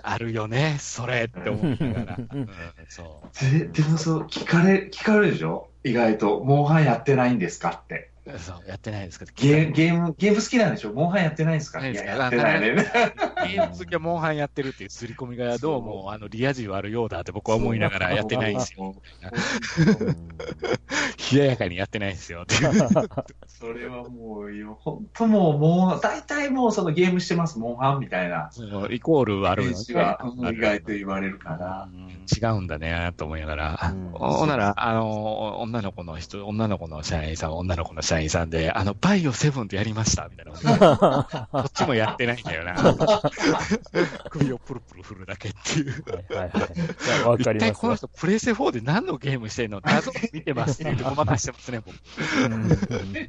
[0.04, 2.18] あるよね、それって思いながら。
[2.18, 2.50] うん
[2.90, 3.52] そう。
[3.60, 5.70] ででもそう、聞かれ、聞かれるでしょ？
[5.84, 8.11] 意外と、モンハンやってないんですかって。
[8.38, 9.32] そう、やってないですけど。
[9.36, 10.94] ゲーゲーム、ゲーム好きなんでしょ？
[10.94, 11.80] モンハンやってないんですか？
[11.88, 12.22] いや、ないですか？
[12.22, 12.76] やってないね。
[13.56, 18.96] ゲーム好きはモンハンやってるっていう刷り込みがどうも、あの、リア充あるようだって僕は思いながらやってないんですよ。
[21.34, 22.72] 冷ややかにやってないんですよっていう。
[23.48, 28.50] それはもう、本当もう、もう、大体もうそのゲームしてます、モンハンみたいな。
[28.90, 30.20] イコールあるよ選手が
[30.52, 31.88] 意外と言われるから。
[32.42, 33.92] 違うんだね、と思いながら。
[33.94, 41.48] うんほんなら、あの、女の子の人、女の子の社員さん、女の子の社員さんで、あの、バイオセブンってやりました、みたいな。
[41.52, 42.76] こっちもやってないんだよな。
[44.30, 46.04] 首をプルプル振るだけっていう。
[46.10, 46.50] はいはいはい。
[46.50, 47.54] わかりますよ。
[47.54, 49.82] 一体この人、プレイステ4で何のゲームしてんの？
[49.84, 51.96] 謎見てますってごまかしてますね、僕。
[51.96, 52.72] うん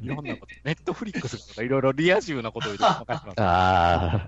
[0.03, 0.53] いろんなこと。
[0.63, 3.41] ネットフリックスとかいろいろリア充なことを言ってごまかしてます。
[3.41, 4.27] あ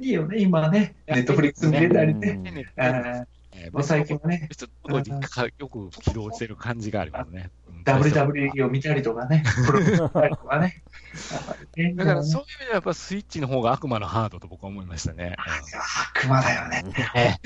[0.00, 0.94] いいよね、今ね。
[1.06, 3.26] ネットフリックス見れたりね。
[3.72, 7.50] まあ最近はね、ちょっとかよく起動してる感じがありますね。
[7.68, 10.82] うん WWE を見たりとかね、プロレス見たりとかね。
[11.96, 15.36] だからそういう意味ではやっぱスイッチの方が悪魔のハードと僕は思いましたね。
[16.16, 16.82] 悪魔だよね。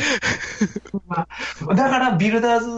[1.08, 2.68] だから、ビルダーズ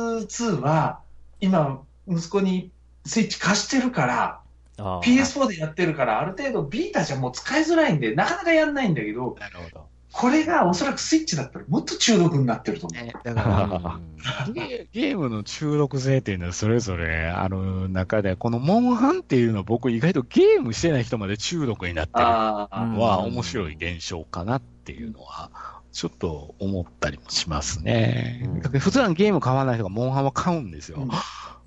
[0.43, 1.01] 2は、
[1.41, 2.73] 今、息子に
[3.05, 4.41] スイッチ貸してるから、
[4.79, 9.90] あー PS4 でやってるから、ある程度ビータじゃもう使いづらいんで、なかなかやんないんだけど、なるほど。
[10.13, 13.05] これがおそらくスイッチだったらもっと中毒になってると思う。
[13.05, 14.01] ね、だから、
[14.53, 25.51] ゲゲームの中毒性っていうのはそれぞれある中で、このモンハンっていうのは僕意外とゲームしてない人まで中毒になってるのは面白い現象かなっていうのは、
[25.93, 28.43] ちょっと思ったりもしますね。
[28.45, 30.99] うん普段ゲーム買わない人がモンハンは買うんですよ。
[30.99, 31.11] うん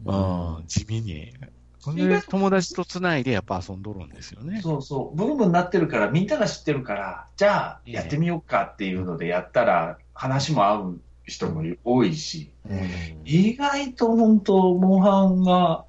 [0.05, 1.33] うん、地味に。
[1.83, 4.61] それで友達と繋いでやっぱ遊んどるんですよね。
[4.63, 12.79] そうそう、ブームになってるから、みんなが知ってるから、じゃあやってみようかっていうのでやったら、話も合う人も多いし、うん
[13.25, 15.83] 意外と本当、モンハンが、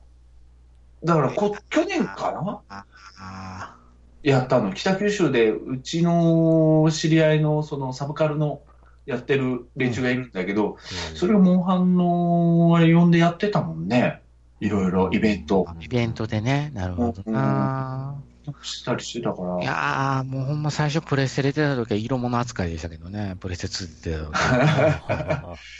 [1.04, 2.32] だからこ、去年か
[2.68, 2.84] な？
[3.20, 3.76] あ
[4.24, 4.72] やったの。
[4.72, 8.62] 北九州で、うちの知り合いの、そのサブカルの
[9.06, 10.76] やってる連中がいるんだけど、
[11.14, 14.22] それをモンハンの、あれ呼んでやってたもんね。
[14.60, 18.22] いろいろイベントーイベントでね、なるほどな。
[18.62, 19.62] したりしてたから。
[19.62, 25.58] いやー、もうほんま最初プレステ出てた時は色物扱いでしたけどね、プレステ2出てた時。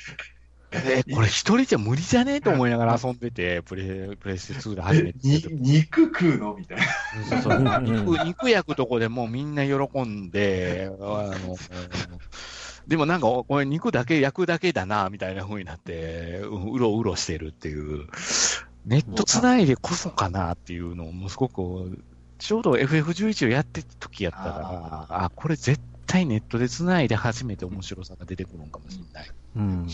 [0.75, 6.85] え、これ一人じゃ無理じゃねえと思いながら遊んでて、プレプレステ2で初めえてに肉食うのみたいな。
[7.31, 11.57] そうそううん肉、肉焼くとこでもうみんな喜んで、あの、
[12.87, 18.07] でもなんか、これ肉だけ焼くだけだな、みたいな風になって、ううろうろしてるっていう、
[18.87, 22.03] ネット繋いでこそかなっていうのを、もうすごく、
[22.39, 29.31] ちょうど FF11 をやってた時やったから、あこれ絶対ネットで繋いで初めて面白さが出てくるのかもしれない。
[29.57, 29.89] うん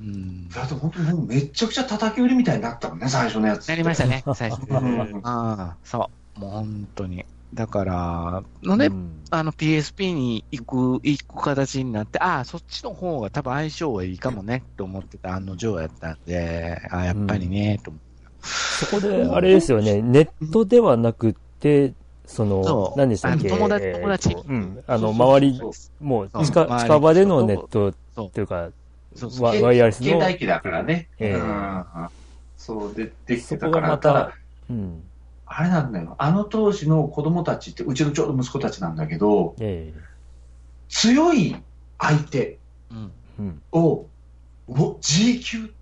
[0.00, 0.48] うん。
[0.50, 3.68] だって本当もうめちゃくちゃ叩き売りみたいになったもんね、最初のやつ。
[3.68, 4.62] なりましたね、最初。
[4.68, 6.40] うんああ、そう。
[6.40, 7.24] もう本当に。
[7.56, 9.22] だから、ので、うん。
[9.30, 10.64] あの PSP に行
[11.00, 18.06] く、行く形になって、ああ、そっちの方が多分相性はいいかもね、と思ってた案の定やったんで、ああ、やっぱりね、と思って。
[18.42, 21.94] そこで、あれですよね、ネットではなくて、
[22.26, 22.98] そのそ、う。
[22.98, 24.36] 何でしたっけ友達友達。
[24.48, 24.84] うん。
[24.86, 25.60] あの、周り
[26.00, 28.68] もう近、近場でのネットっていうか、
[29.40, 30.06] ワワイヤレスの。
[30.06, 31.08] 携帯機だからね。
[31.18, 32.08] えん。
[32.58, 33.96] そうで、できそてたから。
[33.96, 34.36] こがまた、
[34.68, 35.02] うん。
[35.46, 36.16] あれなんだよ。
[36.18, 39.92] あの当時の子供たちって、うちのちょうど息子たちなんだけど、え
[40.88, 41.56] 強い
[41.98, 42.58] 相手
[42.90, 43.12] うん。
[43.38, 43.62] えうん。
[43.72, 44.06] を、
[44.68, 45.74] お G 級って。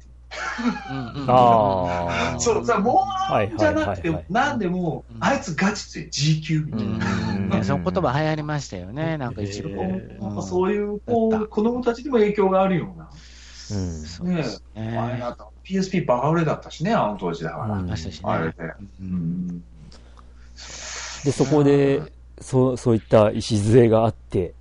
[0.90, 1.30] うんうん。
[1.30, 2.40] ああ。
[2.40, 6.84] そう、さ、もはいうじゃなくてはいはいはい、なんでもう、んあいつガチ強い G 級みたいな。
[6.84, 9.70] うんねその言葉流行りましたよね、なんか一部。
[9.70, 13.10] えなんかそういう、こう、子供たちにも影響があるような。
[13.74, 13.92] うん。
[14.02, 14.98] そうですね。
[14.98, 17.74] あれだった PSP バカ売れだったしね、あの当時だから。
[17.74, 18.20] うんましたしね。
[18.24, 18.54] あれで。
[21.24, 22.02] で、そこで、
[22.40, 24.54] そう、そういった礎があって、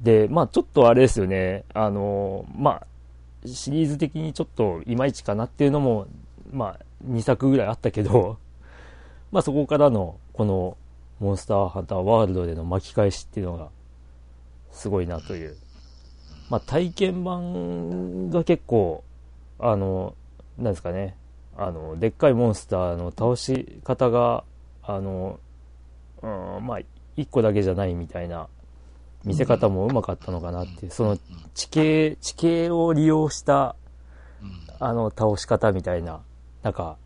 [0.00, 2.86] で、まあちょっとあれですよね、あの、まあ、
[3.46, 6.06] シリーズ的にちょっといまいちかなっていうのも、
[6.52, 8.38] まあ、2作ぐらいあったけど、
[9.32, 10.76] まあそこからの、この、
[11.18, 13.70] モンスターハンターワールドでの巻き返しっていうのが、
[14.70, 15.56] すごいなという。
[16.48, 19.04] まあ体験版が結構、
[19.58, 20.14] あの、
[20.58, 21.16] なんですかね、
[21.56, 24.44] あの、でっかいモンスターの倒し方が、
[24.82, 25.40] あの、
[26.22, 26.78] うん、まあ、
[27.16, 28.48] 一個だけじゃないみたいな
[29.24, 31.18] 見せ方もうまかったのかなっていう、その
[31.54, 33.74] 地形、地形を利用した、
[34.42, 36.20] うんあの、倒し方みたいな、
[36.62, 36.96] なんか、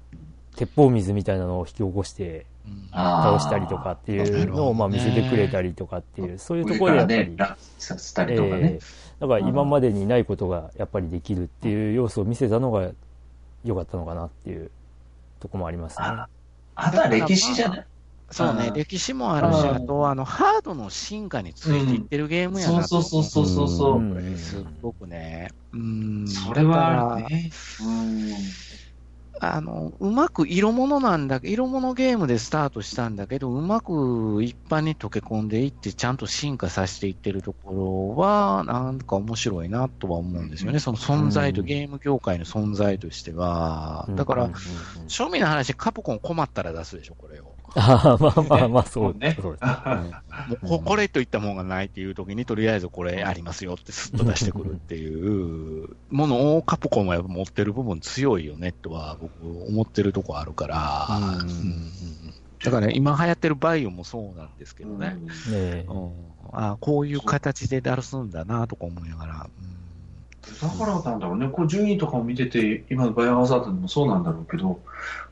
[0.57, 2.45] 鉄砲水みたいなのを引き起こして
[2.93, 8.61] 倒したりとかっていうのを、まあ見せてくれたりとかっていう、そういうと上ころでやっぱり、ね、落させたりえとかね。
[8.63, 8.81] え
[9.21, 12.91] だから今までにないことがやっぱりできるっていう要素を見せたのが
[13.65, 14.71] 良かったのかなっていう
[15.39, 16.07] とこもありますね。
[16.07, 16.29] あ
[16.75, 17.87] あとは歴史じゃない
[18.31, 22.87] そうね、うん歴史もあるし、うんあと、あの、ハードの進化についていってるゲームやなと。
[22.87, 24.39] そうそうそうそうそう。
[24.39, 25.49] すっごくね。
[25.73, 26.29] うん。
[26.29, 27.51] それはあるね。
[27.85, 28.31] うん。
[29.43, 40.79] あの、うまく色物なんだけ色物ゲームでスタートしたんだけど、うまく一般に溶け込んでいって、ちゃんと進化させていってるところは、なんか面白いなとは思うんですよね。
[40.79, 44.07] その存在と、うんゲーム業界の存在としては。
[44.11, 47.50] だからうんうん、うん庶民の話、カプコン困ったら出すでしょ、これを。
[47.77, 49.37] ああ、まあまあまあ、そう ね。
[49.41, 59.33] そうですもうここれといったものがないっていう時に、とりあえずこれありますよってスッと出してくるっていうものをカプコンはやっぱ持ってる部分強いよねとは僕
[59.69, 61.09] 思ってるとこあるから、
[62.65, 64.51] だからね、今流行ってるバイオもそうなん。
[64.59, 65.09] ですけどね。
[65.11, 66.11] ねえうん。
[66.53, 68.31] あこういう形で出すん。
[68.31, 69.47] だなとか思いながら。
[70.63, 71.21] だからなん。
[71.21, 74.25] だろうね、こう順位とかを見てて、今のバイオハザードでもそうなん。
[74.25, 74.81] だろうけど、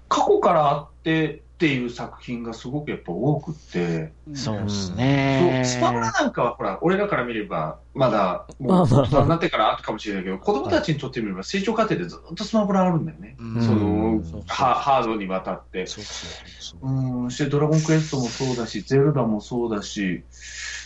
[0.09, 5.65] 過去からあってっていう作品がすごくやっぱ多くって、うんそうですそうね。
[5.67, 13.35] スマブラなんかはほら、俺らから見れば、まだもう大人になってからあったかもしれないけど、子供たちにとってみれば成長過程でずっとスマブラあるんだよね。
[13.41, 15.89] うんそのハハードにわたって。
[15.89, 20.23] そうそうそううん、してドラゴンクエストもそうだし、ゼルダもそうだし、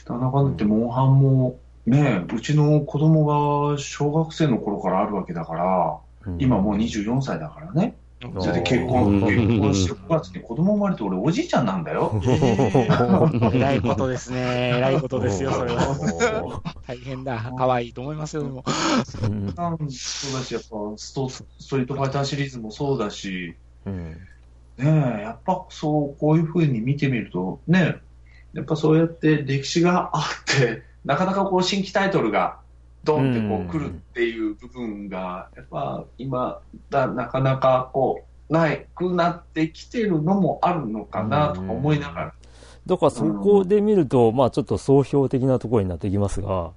[0.09, 3.27] なんだかんだ言って、モンハンも、ねうちの子供
[3.73, 5.99] が小学生の頃からあるわけだから、
[6.39, 7.95] 今もう24歳だからね。
[8.41, 12.21] それで結婚、うん結婚して9月に子供生まれて俺おじいちゃんなんだよ。
[13.53, 14.77] 偉いことですね。
[14.77, 15.83] 偉いことですよ、それは。
[15.83, 16.63] は。
[16.87, 17.53] 大変だ。
[17.57, 18.65] 可愛いと思いますよ、でも。
[18.67, 23.57] そうだし、やっぱストストリートファイターシリーズもそうだし、
[23.87, 24.17] うん
[24.79, 27.97] ねえ、やっぱそう、こういうふうに見てみると、ね
[28.55, 32.59] やっぱそうやって歴史があって、なかなかこう新規タイトルが
[33.05, 36.61] ドンってこう来るっていう部分が、やっぱ今
[36.91, 42.35] だ、なかなかこう、ないくなってきてるのもあるのかなとか思いながら。
[42.87, 46.71] だからそこで見ると、まあちょっと総評的なところになってきますが、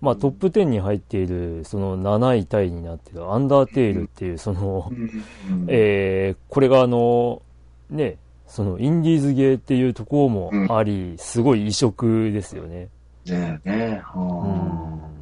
[0.00, 5.66] まあトップ10に入っている、その7位タイになっているアンダーテイルっていう、その、うん。
[5.68, 7.42] えー、これがあの、
[7.90, 12.88] ね、そのインディーズゲーっていうところもあり、すごい異色ですよね。
[13.26, 15.19] ねうん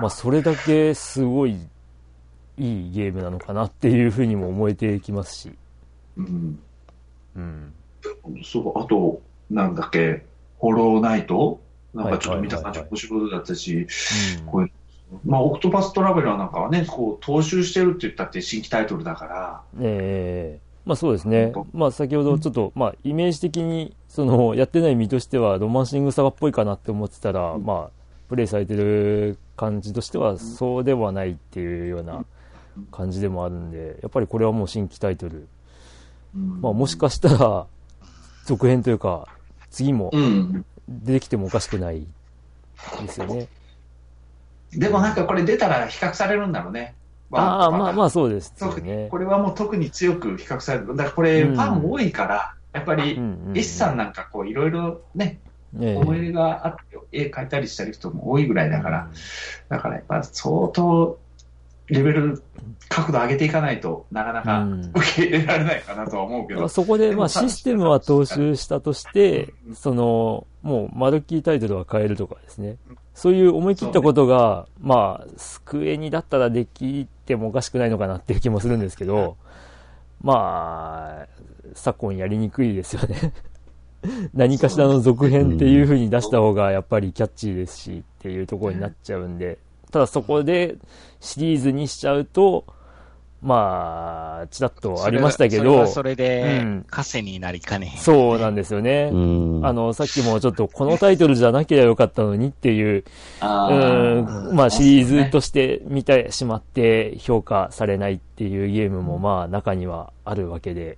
[0.00, 1.52] まあそれだけすごい
[2.58, 5.52] いいゲームなのかなっていうふうにも思えてきますし。
[6.16, 6.58] うん。
[7.36, 7.74] うん。
[8.44, 9.20] そう、あと、
[9.50, 10.24] なんだっけ、
[10.58, 11.60] ホローナイト？
[11.94, 13.86] なんかちょっと見た感じ面白いだったし、
[14.40, 14.70] うんこう
[15.24, 21.68] まあ、オクトパストラベラーなんかはね、こう、踏襲してるって言ったって新規タイトルだから、ええまあそうですね本。
[21.72, 28.01] まあ先ほどちょっと、まあイメージ的に、その、やってない身としてはロマンシングサガっぽいかなって思ってたら、うんまあ、
[28.32, 32.24] プレイされてる感じとしてはそうではないっていうような
[32.90, 35.46] 感じでもあるんで、やっぱりこれはもう新規タイトル。
[36.34, 37.66] まあもしかしたら、
[38.46, 39.28] 続編というか、
[39.70, 40.64] 次もうん。
[40.88, 42.06] 出てきてもおかしくない
[43.02, 43.48] ですよね。
[44.72, 46.94] でもなんかこれ出たら比較されるんだろうね。
[47.32, 48.06] ああ、まあまあ。
[48.06, 49.08] あそうですよ特にね。
[49.10, 50.86] これはもう特に強く比較される。
[50.88, 59.10] だからこれ、うんファン多いから、やっぱり、うんうん絵師さんなんかこう、いろいろね、ええ思い入れがあって、絵描いたりしたり人も多いぐらいだから、
[59.68, 61.18] だからやっぱ相当、
[61.86, 62.42] レベル、
[62.88, 66.68] 角度上げていかないとなかなかうん受け入れられないかなとは思うけど。
[66.68, 72.76] そこで、まあ、システムは踏襲したとしてうん、その、もう、マルキータイトルは変えるとかですね。
[73.14, 79.36] そういう思い切ったことが、まあ、スクエニだったらできてもおかしくないのかなっていう気もするんですけど、
[80.22, 81.26] まあ、
[81.74, 83.32] 昨今やりにくいですよね。
[84.34, 89.58] 何かしらの続編っていう風に出した方がやっぱりキャッチーですしっていうところになっちゃうんで、
[89.90, 90.76] ただそこで
[91.20, 92.64] シリーズにしちゃうと、
[93.42, 98.00] まあ、ちらっとありましたけど、それはそれでうん、枷になりかねへん。
[98.00, 99.10] そうなんですよね。
[99.12, 99.66] うん。
[99.66, 103.04] あの、さっきもちょっとこのタイトルじゃなければよかったのにっていう、
[103.40, 110.96] あうーん、まあシリーズとして見てしまって評価されないっていうゲームもまあ中にはあるわけで、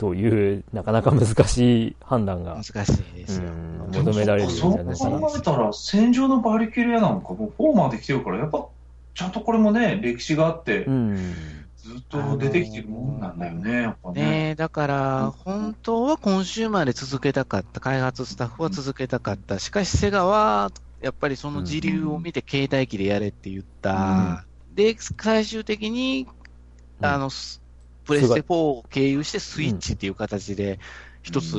[0.00, 2.72] という、なかなか難しい判断が難、しい
[3.14, 3.48] ですよ。
[3.48, 5.18] うん求められるんじそうゃないかな。
[5.18, 8.66] 考えたら、戦場のバリキュリアなんかもうフォーマーで来てるから、やっぱ、
[9.14, 11.34] ちゃんとこれもね、歴史があってう、ん。
[11.76, 14.22] ずっと出てきてるもんなんだよね、やっぱね。
[14.22, 19.58] ねえ、だから、本当は今週まで続けたかった、開発スタッフは続けたかった。
[19.58, 20.70] しかし、セガは、
[21.02, 24.46] やっぱりその時流を見て携帯機でやれって言った。
[24.74, 26.26] で、最終的に、
[27.00, 27.59] うんあの、ス
[28.10, 30.80] プレステ4を経由してスイッチっていう形で
[31.22, 31.56] 一つ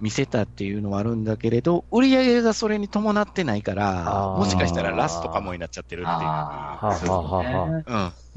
[0.00, 6.18] 見せたっていうのはあるんだけれど、売り上げがそれに伴ってないから、もしかしたらラストかもになっちゃってるっていう。
[6.18, 6.78] ま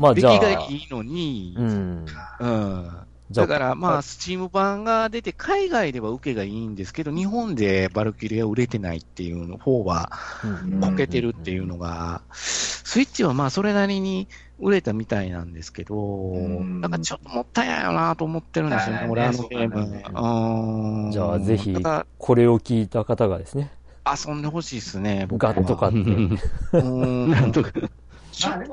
[0.10, 2.06] あ出来がいいのに、うん。
[3.32, 10.12] だから、まあ、スチーム版が出て、海外では受けがいいんですけど、日本でバルキリーが売れてないっていうの方は、
[10.44, 10.82] うん。
[10.82, 14.28] こけてるっていうのが、スイッチはまあ、それなりに
[14.62, 21.06] 売れたみたいなんですけど、んなんかちょっともったいないよなと思ってるんですよね、はい俺、あのゲーム。
[21.06, 21.76] うんじゃあぜひ
[22.18, 23.72] これを聞いた方がですね、
[24.04, 25.54] ら遊んでほしいですね、僕は。
[25.54, 26.00] ガッと買って、
[26.80, 27.72] うんなんとか。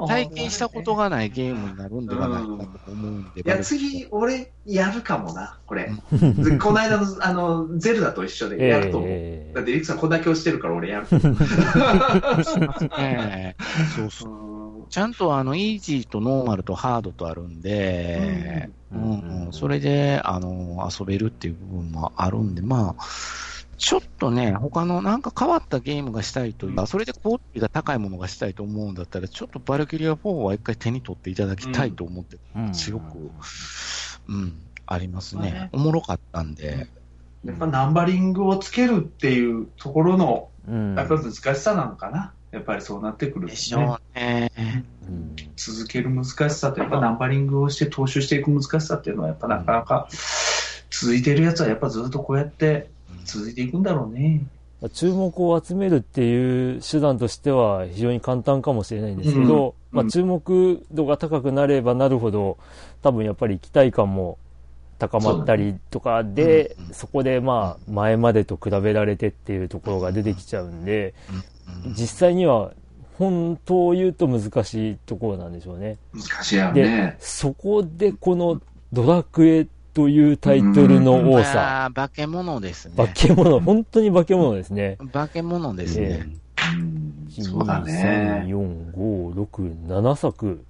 [0.06, 2.48] 体験したことがないゲームになるんではないか
[2.84, 3.40] と思うんで。
[3.40, 5.90] いや、次、俺、やるかもな、これ。
[6.12, 9.10] でこの間の、あの、ゼルダと一緒でやると思う。
[9.10, 11.22] えだって、リクさんこんだけ押してるから俺やる そう
[14.10, 14.55] そう。
[14.88, 23.04] ちゃんとあの、イージーとノーマルとハードとあるんで、ううんんうんそれで、あの、遊べるっていう部分もあるんで、まあ、
[23.78, 32.72] ちょっとね、他のなんか変わったゲームがしたいというか、それでクオリティが高いものがしたいと思うんだったら、ちょっとバルキリア4は一回手に取っていただきたいと思って、うん。
[32.72, 33.30] 強く、
[34.28, 35.68] うん、ありますね。
[35.72, 36.88] おもろかったんで、
[37.44, 40.94] やっぱナンバリングをつけるっていうところの、うん。
[40.94, 42.35] やっぱ難しさなのかな。
[42.56, 44.50] やっぱりそうなってくるでしょうね。
[45.08, 50.08] うん続ける難しさと、やっぱナンバリングをして踏襲していく難しさっていうのは、やっぱなかなか
[50.90, 52.88] 続いてるやつはやっぱずっとこうやって
[53.24, 54.42] 続いていくんだろうね。
[54.92, 62.58] 注目を集めるっていう手段としては非常に簡単かもしれないんですけど、うんまあ、注目度が高くなればなるほど、
[63.02, 64.38] 多分やっぱり期待感も
[64.98, 71.14] 高まったりとかで、うんそこでまあ前までと比べられてっていうところが出てきちゃうんで、
[71.84, 72.72] うん実際には
[73.18, 75.96] 本当を言うと難しいところなんでしょうね。
[76.12, 78.60] 難しいよでね。、そこでこの
[78.92, 82.94] ドラクエというタイトルの多さ、まあ化け物ですね。
[82.96, 84.98] 化け物、本当に化け物ですね。
[85.12, 86.26] 化け物ですね。
[86.74, 88.44] うん1、そうだ2、3、ね。
[88.48, 90.64] 4、5、6、7作、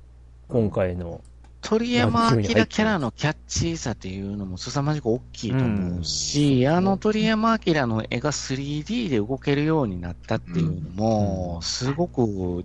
[0.48, 1.20] 今回の。
[1.66, 12.64] 鳥山明キャラのキャッチーさっていうのも凄まじく大きいと思うし、あの鳥山明の絵が 3D で動けるようになったっていうのも、すごく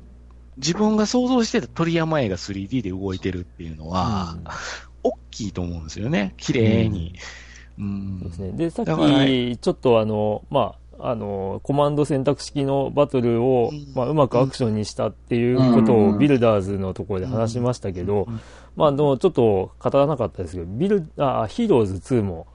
[0.58, 4.38] 自分が想像してた鳥山絵が 3D で動いてるっていうのは、
[5.02, 6.36] 大きいと思うんですよね。
[6.38, 7.16] 綺麗に。
[7.80, 8.52] うんそうですね。
[8.52, 18.40] で、さっき、ちょっとあの、まあ、あの、コマンド選択式のバトルを、うんまあ、うまくアクションにしたっていうことうんをビルダーズのところで話しましたけど、うん
[18.76, 22.48] まあ、あの、ちょっと語らなかったですけど、ビル、あ、ヒーローズ2も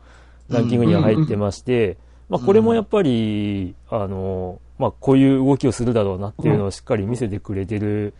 [0.48, 8.14] ランキングには入ってまして、まあ、これもやっぱり、あの、まあ、こういう動きをするだろうなっていうのをしっかり見せてくれてる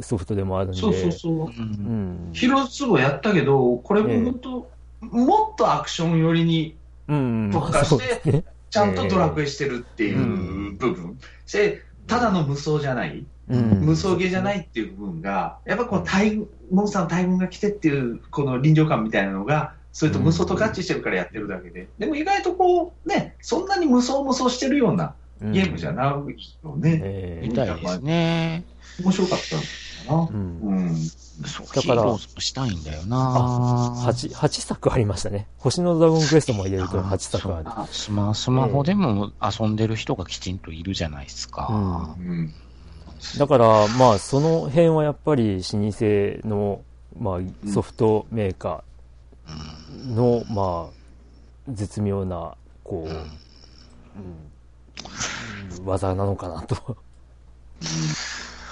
[0.00, 1.32] ソフトでもあるんで、そうそうそう。
[1.32, 2.32] うんうん。
[2.32, 6.76] ヒロツボやったけど、これも本当、もっとアクション寄りに
[7.08, 7.50] うん。
[7.52, 8.44] 特化して。
[8.74, 11.16] ちゃんとドラクエしてるっていう部分。
[11.52, 13.60] で、ただの無双じゃない、うん。
[13.82, 21.86] 無双ゲーじゃないっていう部分が、やっぱこの大群、モンスターの大群が来てっていう、この臨場感みたいなのが、それと無双と合致してるからやってるだけで。
[22.00, 27.00] でも意外とこう、ね、そんなに無双無双してるようなゲームじゃないよね。
[27.04, 28.64] ええみたいですね。
[29.04, 29.56] 面白かった
[30.08, 30.32] なう。
[30.32, 30.60] ん。
[30.60, 30.96] うん。
[30.96, 35.48] そう、だからヒーローズもしたいんだよな8、8作ありましたね。
[35.58, 37.64] 星のドラゴンクエストも入れると8作ある。
[37.68, 42.14] あスマスマホでも遊んでる人がきちんといるじゃないですか。
[42.18, 42.52] うん。
[43.38, 46.82] だから、まあ、その辺はやっぱり老舗の、
[47.18, 53.40] まあ、ソフトメーカーの、まあ、絶妙な、こう、うん
[55.84, 56.96] 技なのかなと。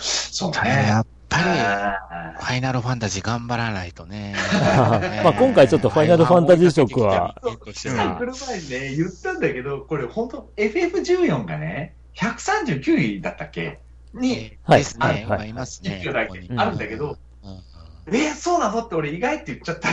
[0.00, 1.02] そうだね。
[1.32, 4.34] やっぱり、あファイナルファンタジー頑張らないとね。
[5.24, 13.80] まあ今回ちょっとファイナルファンタジー色は来る前にね、言ったんだけど、これ本当 FF14 がね、139位だったっけ？
[14.14, 15.26] に、はいですね。
[15.28, 16.02] はいますね。
[16.04, 18.80] 1票だここにけあるんだけど、うんえー、そうなの？
[18.84, 19.88] って俺意外って言っちゃった。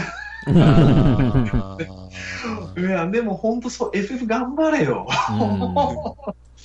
[0.47, 1.79] うん
[2.77, 5.05] いや、でも本当そう、FF 頑張れよ。
[5.27, 6.15] 本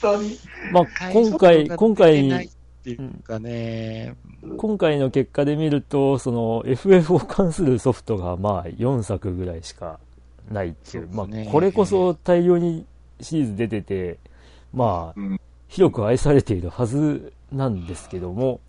[0.00, 0.38] 当に。
[0.72, 2.48] まあ、今回、今回っ
[2.84, 4.14] ていうかね、
[4.56, 9.98] 今回の結果で見ると、その FF を関するソフトがまあ4作ぐらいしか
[10.50, 12.86] ないっていう、うねあこれこそ大量に
[13.20, 14.18] シリーズ出てて、
[14.72, 18.60] まあうん広く愛されているはずなんですけども、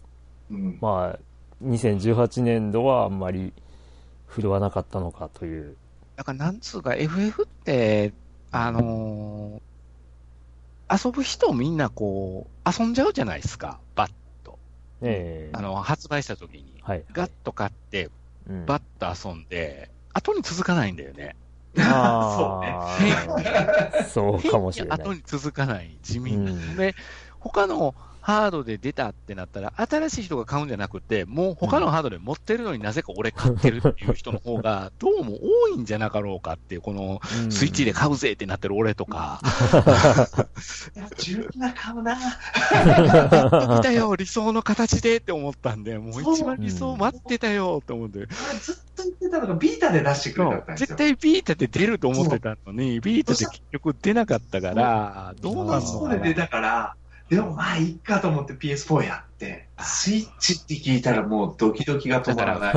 [0.49, 1.19] うんまあ
[1.63, 3.53] 2018年度はあんまり
[4.27, 5.75] 振るわなかったのかという。
[6.15, 8.13] だからなんつうか FF って、
[8.51, 9.75] あのー
[10.91, 14.24] 遊ぶ人みんなこう、遊んじゃうじゃないですか、バッと。
[15.05, 16.75] ええあの、発売した時に。
[16.81, 17.03] はい。
[17.11, 18.09] ガッと買って、
[18.49, 21.35] うんバッと遊んで、後に続かないんだよね。
[21.79, 22.95] あ
[23.99, 25.13] あ、 そうかもしれない 後。
[25.13, 26.35] に続かない地味。
[26.35, 26.95] うんで、
[27.39, 27.95] 他の
[28.25, 37.51] ハードで出たってなったら、新しい人が買うんじゃなくて、もう他のハードで持ってるのになぜか俺買ってるっていう人の方が、どうも多いんじゃなかろうかっていう、このうん。
[37.51, 39.39] スイッチで買うぜってなってる俺とか、
[40.97, 42.17] いや、十分な買うな。
[42.17, 48.17] 来たよ、理想の形でって思ったんで、もう一番理想待ってたよって思って。
[48.17, 50.75] 俺ずっと言ってたのが、ビータで出してくれたんですよ。
[50.77, 56.95] 絶対ビータで出ると思ってたのに、ビータで結局出なかったから、どうなんそれで、だから、
[57.29, 62.75] でもまあいいかと思って PS4 やって、スイッチって聞いたらもうドキドキが止まらない。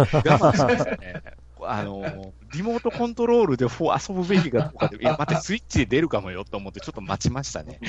[1.60, 7.80] あの、リモートコントロールで4遊ぶべきかとかで、いや、待って、スイッチで出るかもよと思って、ちょっと待ちましたね。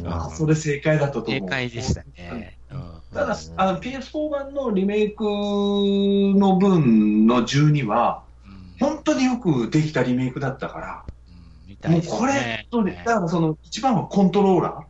[0.00, 1.40] うんあそれ正解だったと思う。
[1.40, 2.58] 正解でしたね。
[2.70, 2.82] うん
[3.14, 12.66] ただ、あの PS4 版のリメイクの分の12は、うん本当によくできたリメイクだったから、うんみたもいうこれね、
[13.04, 14.84] だからその一番はコントローラー、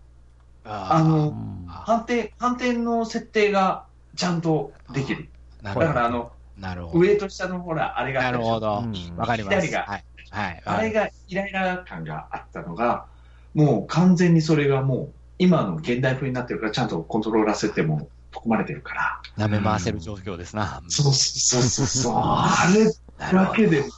[0.65, 3.87] ああの、うん反転、反転の設定が
[4.17, 5.29] ちゃんとできる。
[5.63, 5.87] なるほど。
[5.87, 6.99] だからあの、なるほど。
[7.01, 9.17] 上と下のほら、あれがあなるほどうん。
[9.17, 9.61] わかります。
[9.61, 10.05] 左がはい。
[10.31, 10.63] はい。
[10.65, 13.07] あれがイライラ感があったのが、
[13.55, 19.21] もう完全にそれがもう、今の現代風になってるから、ちゃんとコントローラー設定も含まれてるから。
[19.37, 20.83] 舐め回せる状況ですな。
[20.89, 22.15] そうそうそうそう。
[22.17, 22.85] あれ
[23.33, 23.89] だけで、ど。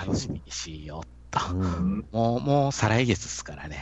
[0.00, 1.40] 楽しみにしようと。
[1.54, 3.78] うんもう、もう再来月ですからね。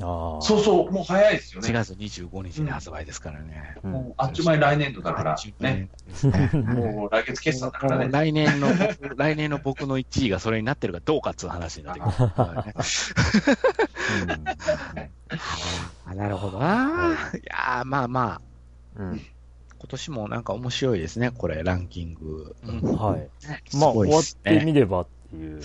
[0.00, 0.42] ああ。
[0.42, 1.72] そうそう、もう早いですよ4ね。
[1.72, 3.76] 月25日に発売ですからね。
[3.82, 5.60] うんもうあっちゅう前来年度だから、ね。
[5.60, 5.88] ね。
[6.62, 8.08] もう来月決算だからね。
[8.10, 12.74] 来年の僕、 来年の僕の1位がそれになってるかどうかっていう話になってくるからね。
[16.06, 17.14] あなるほどな。
[17.34, 18.40] いやーまあま
[18.96, 19.20] あ、うん。
[19.80, 22.56] 今年もなんか面白いですね、これ、ランキング。
[22.64, 23.28] うんはい。
[23.68, 24.22] すまあ、終わっ。
[24.24, 25.62] てみればっていう。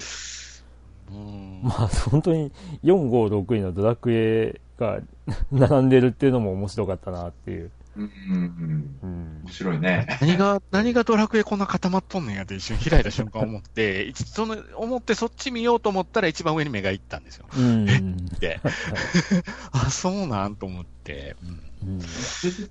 [1.13, 2.51] うんまあ、本当に
[2.83, 4.99] 4、5、6位のドラクエが
[5.51, 7.71] 並んでるっていうのも面白かったなっていう。
[7.95, 8.97] うんうんうん。
[9.03, 9.51] うん面。
[9.51, 10.07] 白いね。
[10.19, 17.45] 何が、何がドラクエこんな固まっとんねんやって一瞬開いた瞬間思って、一その、思ってそっち見ようと思ったら一番上に目がいったんですよ。
[17.55, 18.25] うん。
[18.39, 18.59] で、
[19.71, 21.35] あ、そうなんと思って。
[21.43, 22.05] うんうんで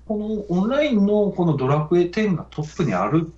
[0.07, 3.31] このオンラインのこのドラクエ10がトップにある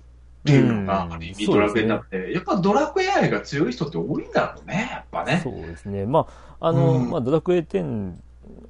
[0.46, 1.12] っていうのが、うん。
[1.14, 5.40] ある意味ドラクエになって、やっぱドラクエ愛が強い人って多いんだろうね、やっぱね。
[5.42, 6.06] そうですね。
[6.06, 6.26] ま
[6.60, 7.10] あ、あの、うん。
[7.10, 8.14] まあ、ドラクエ10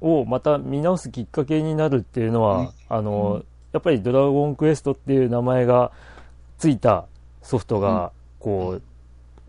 [0.01, 2.69] をまた見直すきっかけになるっていうのは、うん。
[2.89, 5.91] あの、やっぱりドラゴンクエストっていう名前が
[6.57, 7.05] ついた
[7.43, 8.79] ソフトが、こ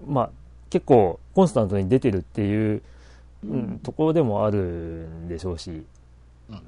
[0.06, 0.30] う、まあ、
[0.70, 2.82] 結構コンスタントに出てるっていう、
[3.44, 5.70] うん、ところでもあるんでしょうし、
[6.50, 6.60] うん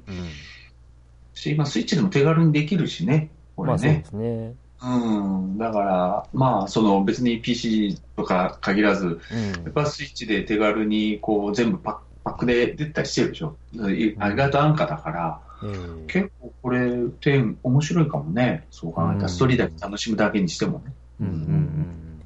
[1.40, 3.72] し、今スイッチでも手軽にできるしね、これね。
[3.72, 4.04] まあそうで。
[4.04, 4.54] すね。
[4.82, 5.58] うん。
[5.58, 9.16] だから、まあ、その別に PC とか限らず、うん
[9.64, 13.56] やっぱスイッチで手軽にこう全部パッパックで出たりしてるでしょ。
[13.74, 18.66] 意外と安価だから、えー結構これ10面白いかもね。
[18.70, 20.92] そう考えたうんら、ストーリーだけ楽しむだけにしてもね。
[21.20, 22.22] うんうんうん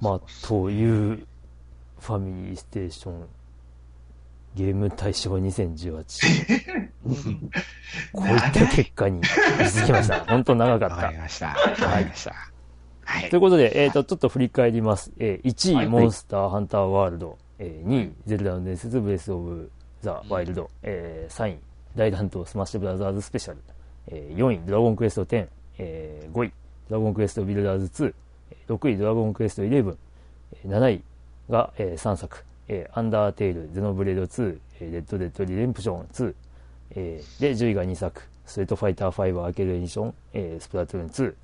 [0.00, 1.26] まあ、という、
[1.98, 3.24] ファミリーステーション、
[4.54, 6.87] ゲーム大賞2018。
[8.12, 9.20] こういった結果に
[9.72, 10.24] 続きました。
[10.26, 11.46] 本当長かわかりっました。
[11.48, 12.30] わかりました。
[12.30, 13.26] はた。
[13.26, 13.40] いという。
[13.40, 15.12] ことで、えっ、と、ちょっと振り返ります。
[15.18, 17.38] えー1位、はいモンスターハンターワールド。
[17.58, 19.70] えー2位、ゼルダの伝説、ブレスオブ
[20.02, 20.70] ザ・ワイルド。
[20.82, 21.58] えー3位、
[21.96, 23.58] 大乱闘スマッシュブラザーズスペシャル。
[24.08, 25.48] えー4位、ドラゴンクエスト10。
[25.78, 26.52] えー5位、
[26.90, 28.14] ドラゴンクエストビルダーズ2。
[28.52, 29.96] えー6位、ドラゴンクエスト11。
[30.64, 31.02] えー7位
[31.50, 32.44] が、えー3作。
[32.68, 36.34] えーアンダーテイル、ゼノブレード2、えーレッド・デッド・リデンプション2。
[36.98, 38.22] えーで、10位が2作。
[38.46, 41.34] ストリートファイター5アーケードエディション、えースプラトゥーン2。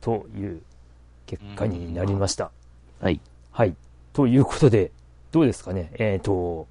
[0.00, 0.62] という
[1.26, 2.50] 結果になりました。
[3.00, 3.20] はい。
[3.50, 3.74] はい。
[4.12, 4.90] ということで、
[5.32, 5.90] どうですかね？
[5.98, 6.66] えっ、と、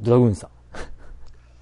[0.00, 0.48] ドラグーンさ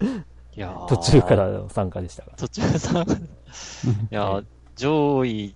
[0.00, 0.08] ん、い
[0.56, 2.32] やー途中からの参加でしたが。
[2.36, 4.44] 途中さ、いやー、
[4.76, 5.54] 上位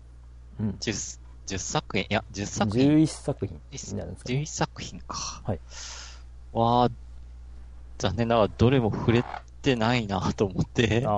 [0.61, 0.71] うん。
[0.81, 2.91] 10、10作品、いや、10作品。
[2.91, 3.61] 11作品
[3.93, 5.43] になるんですか、11作品か。
[5.45, 5.61] はい。
[6.53, 6.91] わあ、
[7.99, 9.25] 残念ながらどれも触れ
[9.69, 11.05] てないなと思って。
[11.07, 11.15] ああ。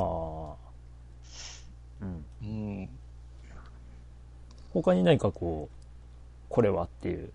[2.00, 2.24] うん。
[2.42, 2.88] うん。
[4.72, 5.74] 他に何かこう、
[6.48, 7.30] これはっていう。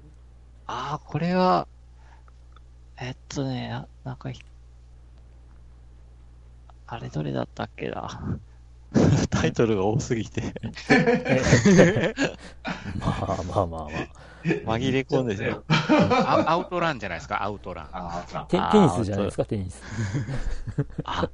[0.67, 1.67] ああ、これは、
[2.99, 4.41] えっとね、ななんかひ、
[6.87, 8.39] あれどれだったっけな。
[9.29, 10.41] タイトルが多すぎて、
[12.99, 13.91] まあまあまあまあ。
[14.65, 15.55] 紛れ込んでて。
[15.69, 17.89] あアウトランじゃないですか、アウトラン。
[17.91, 19.81] あテテニスじゃないですか、テニス。
[21.03, 21.29] あ、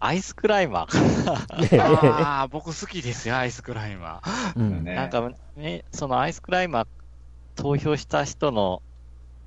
[0.00, 2.18] アイスクライマーか。
[2.18, 4.58] ああ、僕好きですよ、アイスクライマー。
[4.58, 4.84] うん。
[4.84, 6.86] ねなんか、ね、そのアイスクライマー
[7.54, 8.82] 投票した人の、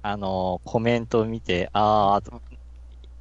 [0.02, 2.42] あのコメントを見て、ああ、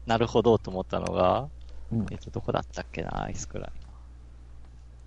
[0.07, 1.49] なるほどと思ったのが、
[1.93, 3.71] うんえっ、と、どこだったっけな、アイスクライ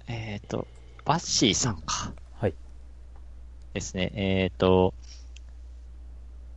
[0.08, 0.18] マー。
[0.34, 0.68] えっ、と、
[1.06, 2.14] バッシーさんか。
[3.74, 3.80] はい。
[3.80, 4.12] ですね。
[4.16, 4.94] えっ、と、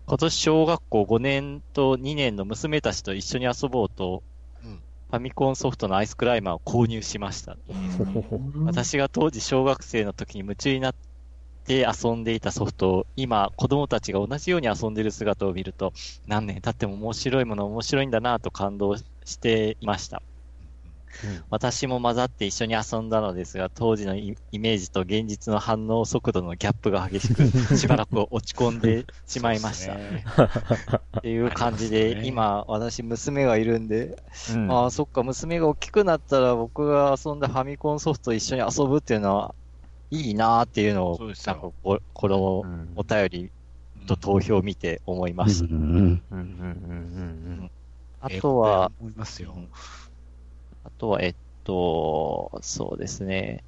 [0.07, 4.23] 今年小学校5年と2年の娘たちと一緒に遊ぼうと、
[4.65, 7.57] うんファミコンソフトのアイスクライマーを購入しました。
[8.67, 10.95] 私が当時小学生の時に夢中になっ
[11.65, 15.93] て遊んでいたソフトを今子供たちが同じように遊んでいる姿を見ると
[16.27, 19.05] 何年経っても面白いもの面白いんだなと感動し
[19.41, 20.21] ていました。
[21.51, 29.95] 私も混ざって一緒に遊んだのですが、当時のイイメージと現実の反応速度のギャップが激しく、しばらく落ち込んで しまいました。
[29.95, 30.25] ね。
[31.19, 32.23] っていう感じで、ね。
[32.25, 34.17] 今、私、娘がいるんで、
[34.53, 34.71] うん。
[34.71, 39.55] ああ、そっか、娘が大きくなったら僕が遊んだファミコンソフトと一緒に遊ぶっていうのは、
[40.11, 42.29] いいなーっていうのをなんかこ、こ
[42.97, 43.51] お便り
[44.07, 45.65] と投票を見て思いました。
[45.67, 45.73] うん。
[45.73, 46.23] うん。
[46.31, 46.37] うん。
[46.37, 46.37] う
[47.63, 47.71] ん。
[48.21, 49.55] あとは、思いますよ。
[50.85, 53.65] あとは、えっと、そうですね。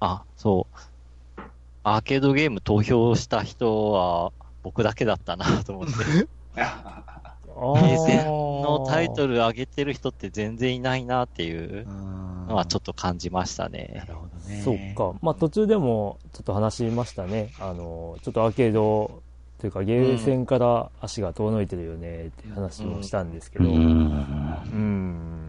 [0.00, 1.40] あ、そう。
[1.84, 4.32] アーケードゲーム投票した人は
[4.62, 5.92] 僕だけだったなと思って。
[6.54, 7.82] うん。
[7.82, 14.04] ゲーセンのタイトル上げてる人って全然いないなっていうののはちょっと感じましたねな。
[14.04, 14.62] るほどね。
[14.62, 15.18] そうか。
[15.22, 17.52] まあ途中でもちょっと話しましたね。
[17.58, 19.22] あの、ちょっとアーケード
[19.58, 25.41] というかゲーセンから足が遠のいてるよねっていう話もしたんですけど、ううん、ん。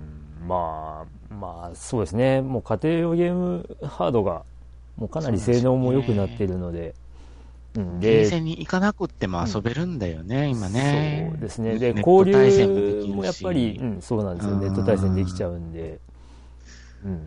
[0.48, 2.42] まあ、まあそうですね。
[2.42, 4.44] もう家庭用ゲームハードが
[4.98, 6.94] もうかなり性能も良くなっているので、
[7.76, 11.30] うん、ゲーで、センに行かなくっても遊べるんだよね、今ね。
[11.32, 11.80] そうですね。
[11.80, 14.58] で、交流もやっぱり、うん、そうなんですよ。
[14.58, 16.00] ネット対戦できちゃうんで、
[17.04, 17.20] うん。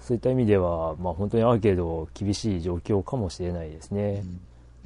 [0.00, 4.24] そういった意味では、まあ本当にアーケード厳しい状況かもしれないですね。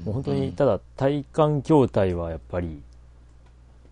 [0.04, 2.80] もう本当に、ただ体感筐体はやっぱり、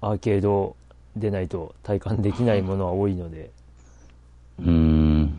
[0.01, 0.77] アーケード
[1.17, 3.51] でないと体感できないものは多いので、
[4.59, 5.39] うん。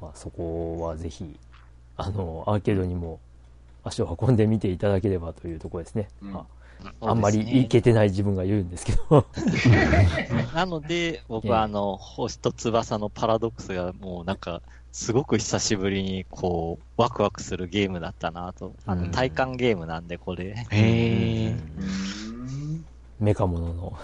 [0.00, 1.38] まあそこはぜひ、
[1.96, 3.20] あの、アーケードにも
[3.84, 6.08] 足を運んでみていただければというところですね。
[6.22, 6.56] うんまあ
[7.00, 9.26] あんまりいけてない自分が言うんですけど。
[10.54, 14.60] なので、僕ええはあの、星と翼のパラドックスがもうなんか、
[14.92, 18.74] すごく久しぶりにこう、ワクワクするゲームだったなと。
[18.84, 20.54] あの、うん体感ゲームなんで、これ。
[20.54, 21.50] へえ。
[21.50, 22.84] うん
[23.18, 23.98] メカモノの、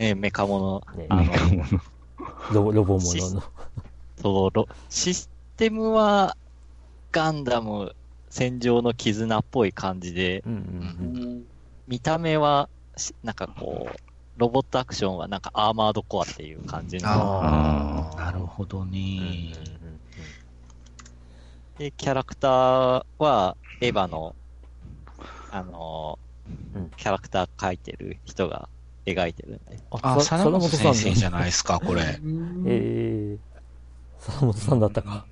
[0.00, 1.24] えーメカモノ、ねあの、
[2.52, 3.42] ロロボモノの。
[4.22, 6.36] そうロシステムは、
[7.12, 7.94] ガンダム、
[8.28, 11.44] 戦場の絆っぽい感じで、うんうん
[11.88, 13.96] 見た目は、しなんかこう、
[14.36, 17.08] ロボットアクションはなんかアーマードコアっていう感じの。
[17.08, 19.52] ああ、なるほどうんね。
[21.78, 24.36] で、キャラクターは、エヴァの、
[25.50, 26.30] あのー
[26.74, 28.68] うんキャラクター描いてる人が
[29.06, 29.78] 描いてるんで。
[29.90, 32.02] あ、さ貞本先生じゃゃないですか、これ。
[32.66, 33.38] えー、
[34.20, 35.24] 貞本さんだったか。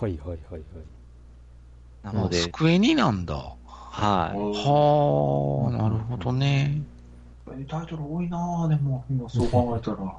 [0.00, 0.62] はいはいはいはい。
[2.04, 3.34] なので、机になんだ。
[3.34, 5.78] ははい。
[5.78, 6.82] あ、なるほどね。
[7.68, 9.98] タイトル多いなぁ、でも、今そう考えたら。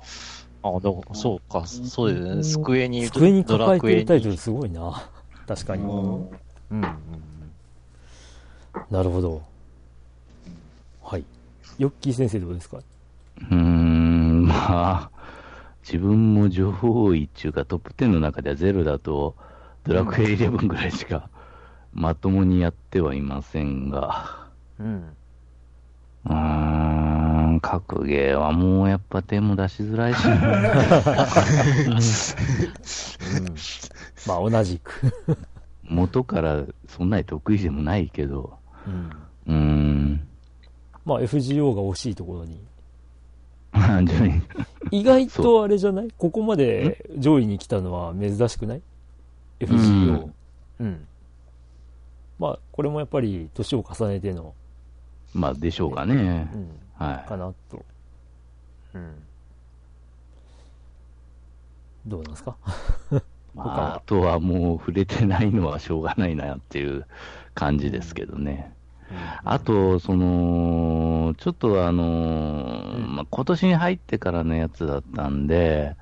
[0.65, 2.63] あ、でもそうか、そうですね。
[2.63, 3.95] 机に、机にド抱えて。
[3.95, 5.09] るタイトルすごいな。
[5.47, 5.83] 確かに。
[5.83, 6.23] うんうんうん
[6.71, 6.85] うん。
[8.89, 9.41] なるほど。
[11.01, 11.25] はい。
[11.77, 12.77] ヨッキー先生どうですか？
[12.77, 15.11] うーん、まあ、
[15.85, 16.71] 自分も上
[17.13, 19.35] 位っていうかトップ10の中ではゼロだと、
[19.83, 21.29] ドラクエ11ぐらいしか
[21.93, 24.47] まともにやってはいませんが、
[24.79, 25.15] うん。
[26.25, 30.39] うーん、格ゲーはもうやっぱ手も出しづらいしな、う
[33.41, 33.53] ん。
[34.25, 35.13] まあ同じく。
[35.83, 38.57] 元からそんなに得意でもないけど、
[38.87, 39.11] うん。
[39.47, 40.27] うーん、
[41.05, 42.57] まあ FGO が惜しいところに。
[44.91, 46.09] 意外とあれじゃない？
[46.17, 48.81] ここまで上位に来たのは珍しくない
[49.59, 50.29] ?FGO。
[50.79, 51.07] うん。
[52.39, 54.53] まあ、これもやっぱり年を重ねての、
[55.33, 56.57] まあでしょうかねう。
[56.57, 57.85] ん、はかなと。
[58.93, 59.15] うん。
[62.05, 62.57] どうなんですか？
[63.11, 63.15] い。
[63.55, 67.05] まあ、あとはもう触れてないのはしょうがないなっていう
[67.53, 68.73] 感じですけどね。
[69.43, 73.15] あと、その、ちょっとあのーうん。
[73.15, 75.95] まあ、今年に入ってからのやつだったんで、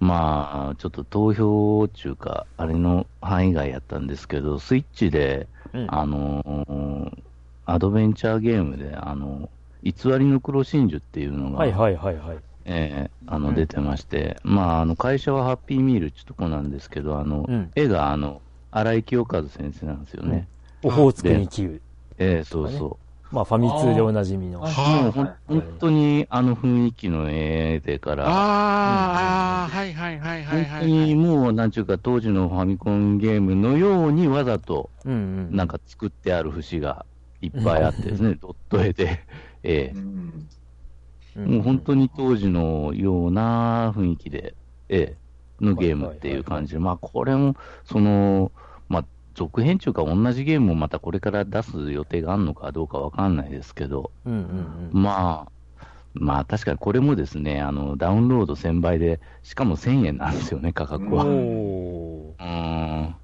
[0.00, 5.86] まあ、ちょっと投票っていうか、あれの範囲外やったんですけど、スイッチで、うん。
[5.88, 7.22] あのー
[7.68, 9.50] アドベンチャーゲームで、あの、
[9.82, 12.38] 偽りの黒真珠っていうのが、はいはいはいはい。
[12.64, 13.54] えーあの、うん。
[13.56, 17.72] 出てまして、まあ、あの、会社はハッピーミールってとこなんですけど、あの、うん。
[17.74, 18.40] 絵が、あの、
[18.70, 20.46] 荒井清和先生なんですよね。
[20.84, 21.82] オホーツクに切る。
[22.18, 23.00] ええそうそ
[23.30, 24.62] まあ、ファミ通でおなじみの。
[24.62, 25.02] あはい。
[25.02, 31.10] もうほん本当にあの雰囲気の絵でから、あーあー、はいはいはいはい本当はい。
[31.10, 35.16] にもう、なんちゅうか、当時のファミコンゲームのようにわざと、うんう
[35.52, 35.56] ん。
[35.56, 37.06] なんか作ってある節が
[37.40, 39.26] いっぱいあってですね、ドット絵で、
[39.62, 40.48] えうん。
[41.36, 44.56] えもう本当に当時のような雰囲気で、
[44.88, 45.18] ええ
[45.64, 47.54] のゲームっていう感じで、まあ、これも、
[47.84, 48.65] その、まあ、
[49.36, 55.02] 続編中か同じゲームをまたこれから出す予定があるのかどうかわかんないですけど、うんうんうん。
[55.02, 55.52] まあ、
[56.14, 61.24] まあ確かにこれもですね、あの、ダウンロード1000倍で、しかも1000円なんですよね、価格は。
[61.26, 63.16] おうん。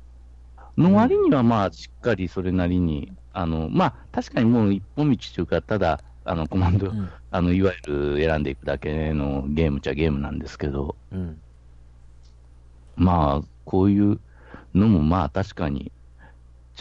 [0.77, 11.43] の割にはまあ、しっかりそれなりに、あの、まあ、確かにもう一本道というか、ただ、あの、コマンド、うんあの、いわゆる選んでいくだけのゲームっちゃゲームなんですけど、うん。
[12.97, 14.21] まあ、こういう
[14.75, 15.93] のもまあ確かに、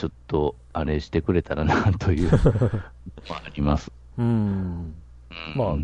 [0.02, 2.32] ちょっと、あれしてくれたらな、という、
[3.30, 3.92] まあ、あります。
[4.18, 4.26] うん。
[4.26, 4.96] うん
[5.56, 5.76] まあ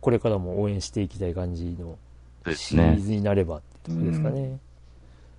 [0.00, 1.96] これからも応援していきたい感じの
[2.52, 2.98] シリーね。
[2.98, 4.58] ズになればってとこですかね。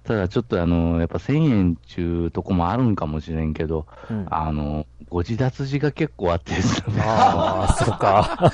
[0.06, 4.26] ただちょっとあの、やっぱ1000円ちゅうとこもあるんかもしれんけど、うん。
[4.30, 8.54] あの、ご自立時が結構あってですね、ああ、 そうか。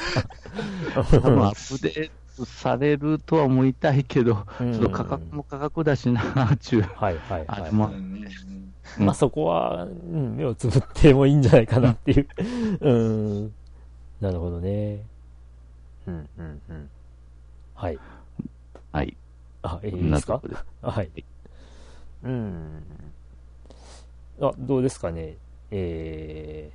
[1.11, 6.81] 多分アップデートされるとは思いたいけど、うんちょっと価格も価格だしな、ちゅう。
[6.81, 7.45] はいはいはい。
[7.47, 7.71] あ
[8.97, 12.27] まあそこは、うん、目をつぶってもいいんじゃないかなっていう。
[12.81, 12.93] う
[13.45, 13.53] ん。
[14.21, 15.01] なるほどね。
[16.07, 16.89] うんうんうん。
[17.75, 17.99] はい。
[18.91, 19.15] はい。
[19.61, 20.41] あ、いこいですか？
[20.43, 20.65] です。
[20.81, 21.09] はい。
[22.23, 22.83] うん。
[24.41, 25.35] あ、どうですかね？
[25.71, 26.71] え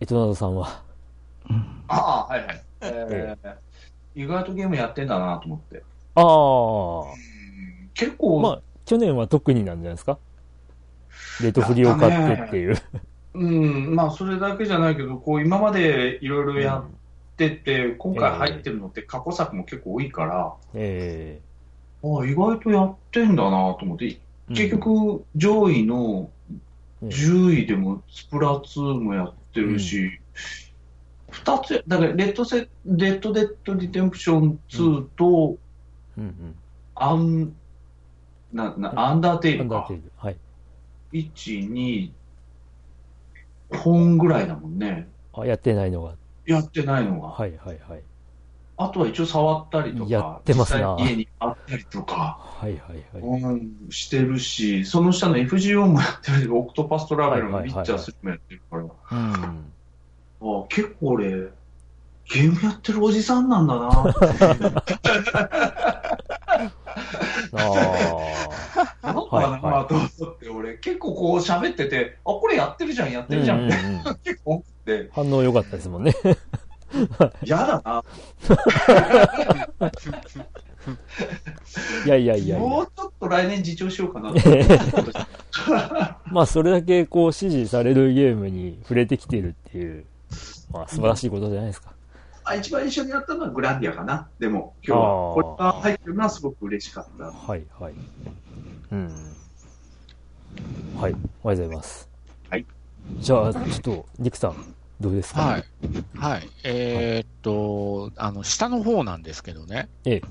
[0.00, 0.82] ー、エトナドさんは？
[1.88, 2.62] ああ、はいはい。
[2.82, 3.54] えー
[4.14, 5.82] 意外とゲームやってんだなと思って。
[6.16, 7.14] ああ、
[7.94, 10.18] 結構、まあ、去年は特になんじゃないですか？
[11.42, 12.76] レトフリを買ってっていう。
[13.34, 21.40] うん、まあそれだけじゃないけど、こう今までいろいろやってて、今回入ってるのって過去作も結構多いから、え
[22.02, 26.30] ああ意外とやってんだなと思って、え結、局上位の
[27.00, 30.18] うん10位でもスプラ2もやってるし、
[31.30, 35.56] 二つ、だからレッドセ、レッドデッドリテンプション2と、
[36.16, 36.54] うんうん。
[36.94, 37.54] アン、
[38.52, 39.88] な、な、アンダーテイルか。
[40.16, 40.36] はい。
[41.12, 42.10] 1、2、
[43.70, 45.08] 本ぐらいだもんね。
[45.32, 46.14] あ、やってないのが。
[46.46, 47.28] やってないのが。
[47.28, 48.02] はいはいはい。
[48.80, 53.42] あとは一応触ったりとか、やってますな家にあったりとか、はいはいはい。
[53.42, 58.92] うん、してるし、その下の FGO もやってるし、オクトパストラベルもはいはいはいはいピッチャースリもやってるから、うん。
[60.40, 61.30] あ結構俺、
[62.30, 64.14] ゲームやってるおじさんなんだな
[67.52, 67.72] あ
[69.02, 69.02] あ。
[69.02, 76.14] なんかはいはなと思って、俺、結構こう喋ってて、あ、これやってるじゃん、やってるじゃん、うんうんうん 結構多くて、反応良かったですもんね。
[77.44, 78.02] 嫌だな。
[82.06, 82.58] いやいやいやいや。
[82.58, 84.38] もうちょっと来年自重しようかなと。
[86.32, 90.06] まあ、それだけこう、支持されるゲームに触れてきてるっていう、
[90.72, 91.92] まあ、素晴らしいことじゃないですか。
[92.48, 94.28] あ一番一緒にやったのはグランディアかな。
[94.38, 95.06] でも、今日は。
[95.34, 97.24] これが入ってるのはすごく嬉しかった。
[97.24, 97.94] はいはい。
[98.92, 99.08] うん。
[100.96, 101.12] はい。
[101.12, 102.08] ありがとうございます。
[102.50, 102.66] はい。
[103.18, 105.40] じゃあ、ちょっと、ニクさん、どうですか？
[105.42, 105.64] はい。
[106.16, 106.48] はい。
[106.64, 109.88] えーっと、あの、下の方なんですけどね。
[110.04, 110.22] ええ。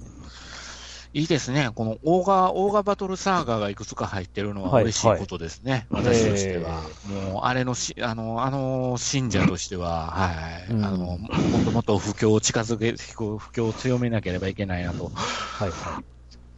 [1.18, 1.72] いいですね。
[1.74, 5.88] このオーガ、オーガバトルサーガがいくつか入ってるのははい嬉しいことですね。
[5.90, 6.84] はい私としては。
[7.04, 10.72] もう、あれのし、あの、あの信者としては、はい。
[10.72, 16.04] うんあの、もっともっと布教を近づけ、布教を強めなければいけないなと、はいは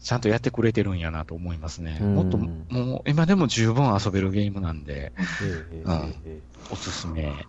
[0.02, 1.98] ちゃんとやってくれてるんやなと思いますね。
[2.02, 5.46] うんもっと、もう、今でも十分遊べるゲームなんで、い。
[5.46, 7.22] えええええおすすめ。
[7.22, 7.46] え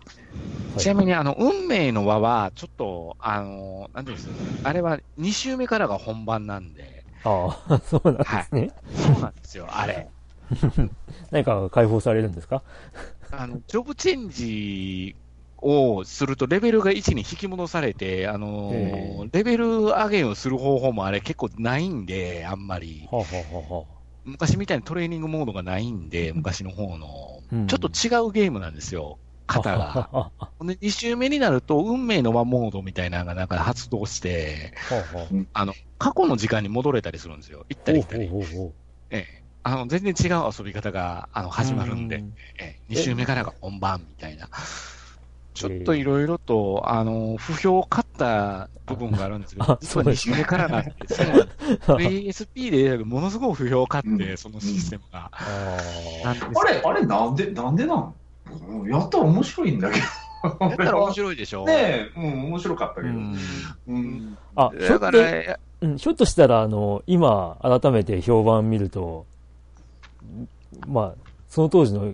[0.77, 4.33] ちなみに、あの、運命の輪は、ちょっと、あの、なんていうんですか、
[4.63, 8.71] あれは2週目からが本番なんで、ああ、 そうなんですね。
[8.95, 10.07] そうなんですよ、あれ。
[11.31, 12.63] 何か解放されるんですか？
[13.31, 15.15] あの、ジョブチェンジ
[15.57, 23.07] をすると、レベルが1に引き戻されて、あのへーレベル上げをする方法もあれ結構ないんで、あんまり。
[23.11, 23.25] はあ、は
[23.71, 23.85] あは
[24.23, 27.07] 昔みたいにトレーニングモードがないんで、昔の方の。
[27.51, 29.17] うんちょっと違うゲームなんですよ、
[29.47, 30.31] あ、 型が。
[30.61, 37.65] で、2周目になると、運命の輪モードみたいなのがなんか発動して、はあの、過去の時間に戻れたりするんですよ。
[37.69, 38.29] 行ったり来たり。
[39.63, 42.33] あの、全然違う遊び方が、あの、始まるんで、うん。
[42.59, 44.49] ええ、2周目からが本番みたいな。
[45.53, 51.67] ちょっといろいろと、あの、不評を買った部分があるんですけあど、実は2そうです周目からなんで、 そうなんです
[51.97, 54.37] ASP でものすごく不評を買って、うん。
[54.37, 55.29] そのシステムが。
[56.23, 56.61] あなんです。
[56.61, 58.20] あれ、あれなんで、なんでなん？
[58.89, 60.05] やったら面白いんだけど。
[60.59, 61.65] やったら面白いでしょ。
[61.65, 63.07] ねえ、うん、面白かったけど。
[63.09, 63.37] うん。
[63.87, 64.37] うん。
[64.55, 69.25] あ、ひょっとだから、うん、ひょっとしたら、あの、今、改めて評判見ると、
[70.87, 72.13] まあ、その当時の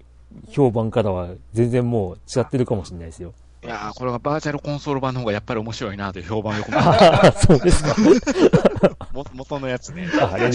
[0.49, 3.33] 評判からは全然もう違ってるかもしれないですよ。
[3.63, 7.95] いやーこれがバーチャルコンソール版の方がやっぱり面白いなという評判よく見ああ、そうですか。
[9.13, 10.07] も元のやつね。
[10.21, 10.51] あれね。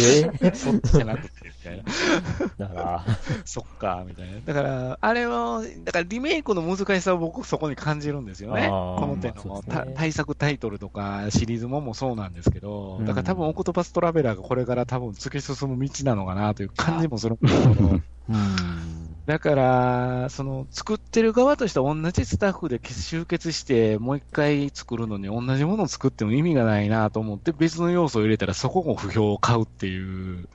[0.55, 1.85] そっちじゃなくて、みたいな。
[2.59, 3.05] だから、
[3.45, 4.41] そっか、みたいな。
[4.41, 8.69] だから、あれは、だからリメイクの難しさを僕そこに感じるんですよね。
[8.69, 19.17] この手の、まあねた対策タイトルとかシリーズももそうなんですけど、うんだから多分オクトパストラベラーがこれから多分突き進む道なのかなという感じもするんですけど、 うん。
[19.27, 30.49] だから、その、作ってる側としては同じスタッフで集結して、もう一回作るのに同じものを作っても意味がないなと思って、別の要素を入れたらそこも不評を買うっていう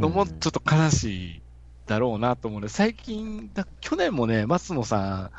[0.00, 1.04] のもちょっと悲し
[1.36, 1.42] い
[1.86, 5.30] だろうなと思うので、最近、だ去年もね、松野さ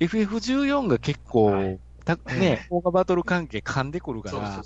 [0.00, 1.78] ん、FF14 が結構、はい。
[2.04, 4.62] たね、オーガバトル関係噛んでくるから。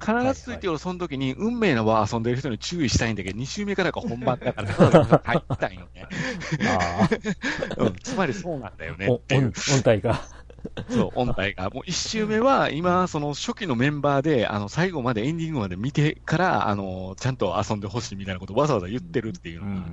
[0.00, 4.72] 必ずついてるその時に、運命の輪を遊んでる人に注意したいんだけど、2週目からが本番だから、
[5.24, 6.08] 入ったんよね。
[8.02, 9.48] つまりそうなんだよね音
[9.84, 10.20] 体が。
[10.88, 11.70] そう、音体が。
[11.70, 19.86] もう一周目は、今、その初期のメンバーで、あの、最後までエンディングまで見てから、あの、ちゃんと遊んでほしいみたいなことをわざわざ言ってるっていうのが、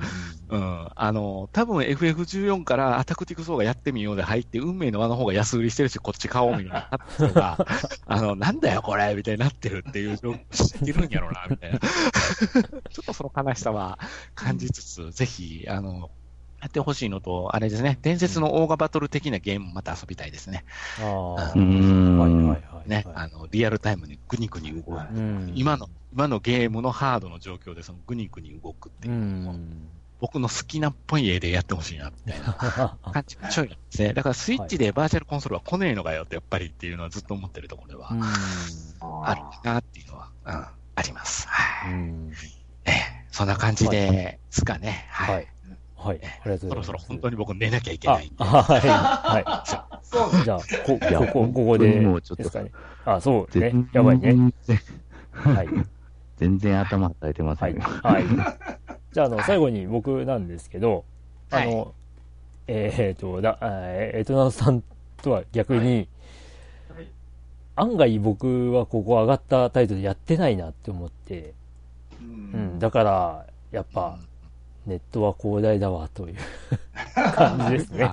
[0.50, 7.58] うん、あの、多分 FF14 からアタクティクソーがやってみようで入って、運命の輪の方が安売りしてるし、こっち買おうみたいな
[8.06, 11.80] あの、なんだよこれみたいになってるっていう知ってるんやろな、みたいな。
[12.90, 14.00] ちょっとその悲しさは
[14.36, 16.12] 感じつつ、ぜひ、あの、
[16.62, 20.66] やってほしいのと、あれですね、伝説のオーガバトル的なゲームもまた遊びたいですね。
[21.00, 21.52] ああ。
[21.56, 22.90] うーんはいはいはい。
[22.90, 24.92] ね、あの、リアルタイムにグニグニ動く。
[24.92, 25.52] うん。
[25.56, 29.90] 今の、今のゲームのハードの状況でそのグニグニ動くってういうのを、ん。
[30.20, 34.14] 僕の好きなっぽい絵でやってほしいな、みたいな感じがちょいなんですね。
[34.14, 38.22] だからスイッチでバーチャルコンソールは来ねえのかよってやっぱりっていうのはずっと思ってるところではうん
[39.24, 40.54] あるなっていうのは、うん、
[40.96, 41.48] あります。
[41.48, 41.94] はい。
[42.86, 42.92] え
[43.32, 45.08] そんな感じですかね。
[45.10, 45.48] はい。
[46.00, 46.18] はい。
[46.20, 46.28] はい。
[46.44, 46.88] ありがとうございます。
[46.88, 48.80] そろそろ本当に僕寝なきゃいけないはい。
[48.80, 50.44] はそうい。
[50.44, 52.72] じゃあ、こ、ここ、ここで、もうちょっとですかね。
[53.06, 53.90] あ、そうね全。
[53.94, 54.34] やばいね。
[54.34, 54.80] 然
[55.32, 55.68] はい。
[56.38, 57.76] 全然頭働いてませはい。
[57.78, 58.26] はい。
[59.12, 61.04] じゃあ、あの、最後に僕なんですけど、
[61.52, 61.94] あの、
[62.68, 64.84] えっと、だ、えーエトナさん
[65.22, 66.08] とは逆に、はい
[67.80, 71.54] 案外僕はここ上がったタイトルやってないなって思って、
[72.22, 74.20] ううんん、だから、やっぱ、
[74.90, 76.36] ネットは広大だわ、という。
[77.36, 78.12] 感じですね。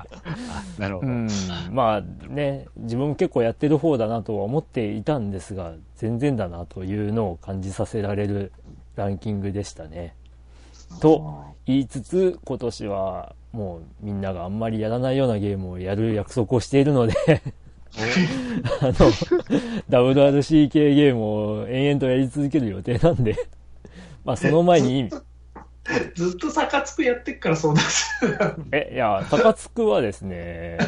[0.78, 1.08] なるほど。
[1.08, 1.28] うん、
[1.72, 8.52] まあね、自分も結構やってる方だなとは思っていたんですが、全然だなというのを感じさせられる
[8.94, 10.14] ランキングでしたね。
[11.00, 17.14] と言いつつ、今年はもうみんながあんまりやらないようなゲームをやる約束をしているので、
[18.80, 18.92] あの、
[19.88, 23.34] WRC 系ゲームを延々とやり続ける予定なんで、
[24.24, 25.08] まあその前に、
[26.14, 28.10] ずっと逆つくやってっからそうなんです。
[28.72, 30.78] え、いや、高津区はですね、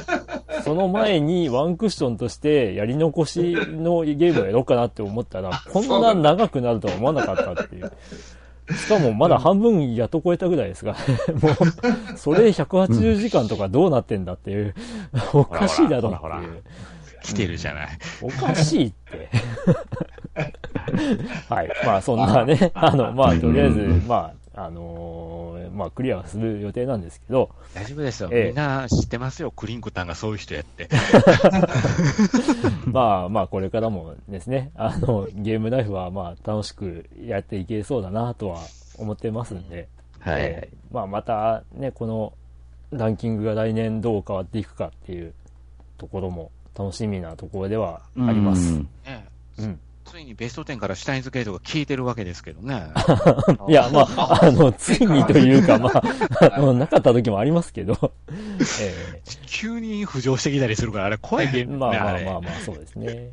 [0.64, 7.92] その前にワンクッションとしてやり残しのゲームをやろうかなって思ったら、 こんな長くなるとは思わなかったっていう。
[8.74, 10.92] しかもまだ半分やっと超えたぐらいですが、
[11.40, 11.50] も
[12.14, 14.74] う、それ180時間とかどうなってんだっていう、
[15.32, 16.62] おかしいだろうってほらほらほいう。
[17.22, 17.88] 来てるじゃない。
[18.20, 19.28] おかしいって。
[21.48, 21.70] はい。
[21.84, 28.28] まあ、そんなね、あの、まあ、とりあえず、まあ、あのーまあ、クリアはする予定なんですけど、大丈夫ですよ。
[28.32, 29.50] ええみんな知ってますよ。
[29.52, 30.88] クリンクタンがそういう人やって。
[32.86, 38.58] まあまあ、これからもですね、あの、ゲームライフはまあ、楽しくやっていけそうだなとは
[38.98, 39.88] 思ってますんで、
[40.18, 40.42] はい。
[40.42, 42.32] えーまあ、またね、この
[42.90, 45.34] ランキングが来年どう変わっていくかっていう
[45.98, 48.72] ところも楽しみなところではあります。
[48.74, 49.26] うんね
[49.58, 49.80] うん。
[50.08, 52.88] ついにベスト10からシュタインズゲートが効いてるわけですけどね。
[53.68, 56.02] いや、まあ、あの、ついにというか、まあ、
[56.54, 58.12] あのなかった時もありますけど、
[58.80, 63.30] え急に浮上してきたりするから、あれ怖いゲーームまあまあまあまあ、そうですね。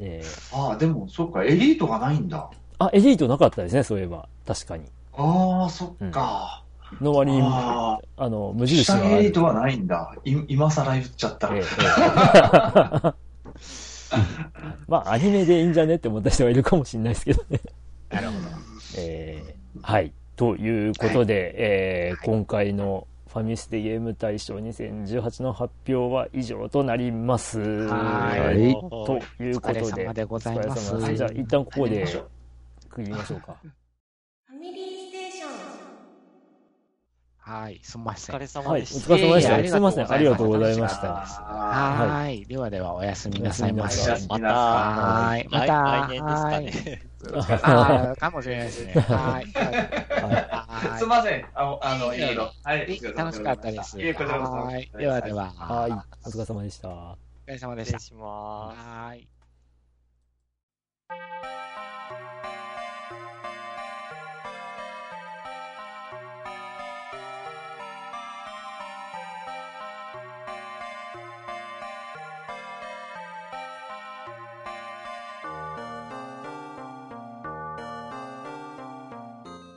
[0.00, 2.50] えーああ、でも、そっか、エリートがないんだ。
[2.78, 4.28] あ、エリートなかったですね、そういえば。
[4.46, 4.84] 確かに。
[5.16, 6.62] ああ、そっか。
[7.00, 10.14] の割に、ああの、無あ、印がある下エリートはないんだ。
[10.24, 11.58] い今更言っちゃったえ。
[11.58, 13.12] ええ
[14.88, 17.60] まあ、アニメでいいんじゃねって思った人はいるかもしれないですけどね。
[18.10, 18.38] なるほど。
[18.98, 20.12] えーはい。
[20.36, 23.06] ということで、えー今回の
[23.36, 27.60] ファミステゲーム大賞2018の発表は以上となります。
[27.60, 32.28] はいということで、お疲れ様でございますじゃあ、一旦ここでやりましょう
[32.88, 33.56] 区切りましょうか。
[34.46, 34.95] ファミリー
[37.46, 38.34] はい、すみません。
[38.34, 39.14] お疲れ様はい、おでした。
[39.14, 39.68] 疲れ様でした。
[39.68, 41.06] すいません、ありがとうございましあた。
[41.44, 42.44] はい。
[42.44, 44.10] ではでは、おやすみなさいませ。
[44.10, 45.48] おやすまた、はい。
[45.48, 45.82] ま来た。
[45.84, 47.02] 来年ですかね。
[47.62, 48.94] あーかもしれないですね。
[48.98, 49.52] はい。
[49.52, 51.46] ははいすみません。
[51.54, 52.50] ああの、いろいろ。
[52.64, 53.00] はい。
[53.16, 53.96] 楽しかったです。
[53.96, 54.90] はい。
[54.98, 55.52] ではでは。
[55.56, 55.92] はい、
[56.26, 56.88] お疲れ様でした。
[56.88, 56.92] お
[57.46, 57.98] 疲れ様でした。
[58.00, 58.76] 失礼します。
[58.76, 59.28] はい。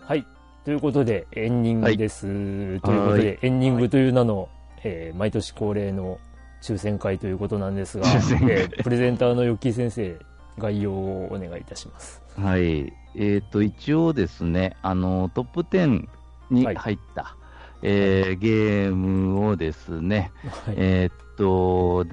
[0.09, 0.25] はい。
[0.65, 2.21] ということで、エンディングです。
[2.25, 4.49] ということはで、エンディングという名の、
[4.83, 6.19] えー毎年恒例の
[6.63, 10.17] 抽選会ということなんですが、えープレゼンターのヨッキー先生、
[10.57, 12.23] 概要をお願いいたします。
[12.35, 12.91] はい。
[13.15, 16.07] えっ、と、一応ですね、あの、トップ10
[16.49, 17.35] に入った、
[17.83, 20.31] えーゲームをですね、
[20.65, 20.75] はい。
[20.79, 22.03] えっと、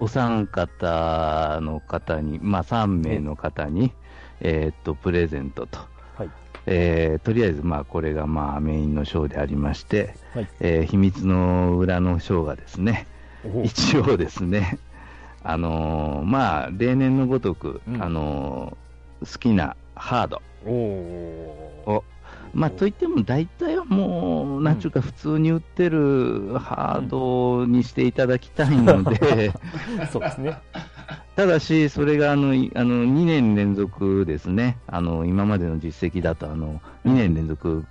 [0.00, 3.90] お三方の方に、まあ3名の方に、
[4.42, 5.91] えっと、プレゼントと。
[6.66, 10.48] はいえーとりあえず、まあ、これが、まあ、メインのショーでありまして、はい。
[10.60, 13.06] えー秘密の裏のショーがですね、
[13.44, 14.78] お一応ですね、
[15.42, 18.02] あのーまあ、例年のごとく、うん。
[18.02, 21.90] あのー好きなハード、おー。
[21.90, 22.04] お
[22.54, 29.52] まあ、といっても大体はもう、なんちゅうか、普通に売ってるハードにしていただきたいので、
[30.12, 30.58] そうですね。
[31.36, 37.84] ただし、それがあのいあの2年連続ですね、あの今までの実績だとあの2年連続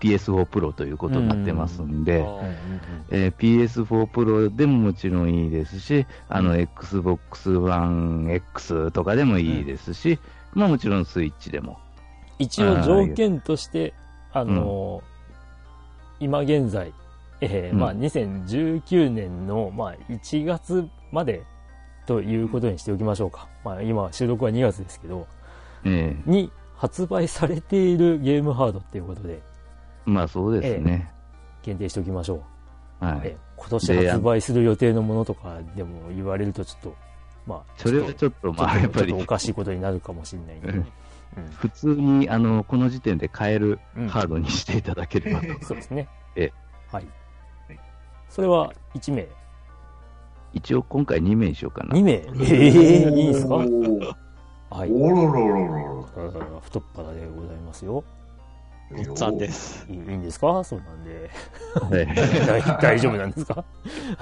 [0.00, 2.24] PS4 Pro ということになってますんで、
[3.10, 10.18] えー PS4 Pro でももちろんいいですし、あの Xbox One X とかでもいいですし、
[10.54, 11.78] まあもちろんスイッチでも。
[12.38, 13.94] 一応条件として、
[14.32, 15.16] あのー
[16.18, 16.92] 今現在、
[17.40, 17.80] えーうん。
[17.80, 21.42] まあ、2019年の、まあ、1月まで
[22.06, 23.48] ということにしておきましょうか。
[23.64, 25.26] まあ、今、収録は2月ですけど、
[25.84, 29.40] ええに発売されているゲームハードっていうことで、
[30.04, 31.10] まあそうですね。
[31.62, 32.42] 限定しておきましょ
[33.00, 33.04] う。
[33.04, 33.20] はい。
[33.24, 36.96] えー今年発売する予定のものとかでも言われるとちょっと、
[37.46, 40.86] まあ、それはちょっと、まあやっぱりおかしいことになるかもしれないんで、うんうん
[41.56, 45.46] 普通にあのこの時点で買えるうんハードにしていただければと。
[45.64, 46.08] そうですね。
[46.36, 46.52] ええ
[46.90, 47.06] はい。
[48.30, 49.26] それは1名。
[50.56, 51.94] 一応今回2名にしようかな。
[51.94, 52.12] 2名？
[52.12, 53.56] ええいいんですか？
[53.56, 54.90] はい。
[54.90, 56.08] おろろろろ
[56.56, 58.02] あ太っ腹でございますよ。
[58.90, 59.10] ろ。
[59.10, 59.86] おっさんです。
[59.90, 60.64] いいいいんですか？
[60.64, 61.30] そうなんで。
[61.74, 62.06] はい
[62.46, 63.64] 大大丈夫なんですか？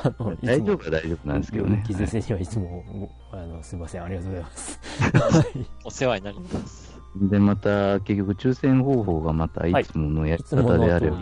[0.02, 1.84] あのいつも大丈夫は大丈夫なんですけどね。
[1.86, 2.84] 木先生にはいつも、
[3.30, 4.80] ごあの、すいません、ありがとうございます。
[5.12, 5.66] はい。
[5.84, 6.94] お世話になります。
[7.16, 11.16] で、また、結局、抽選方法がまたいつものやりいつも方であれば。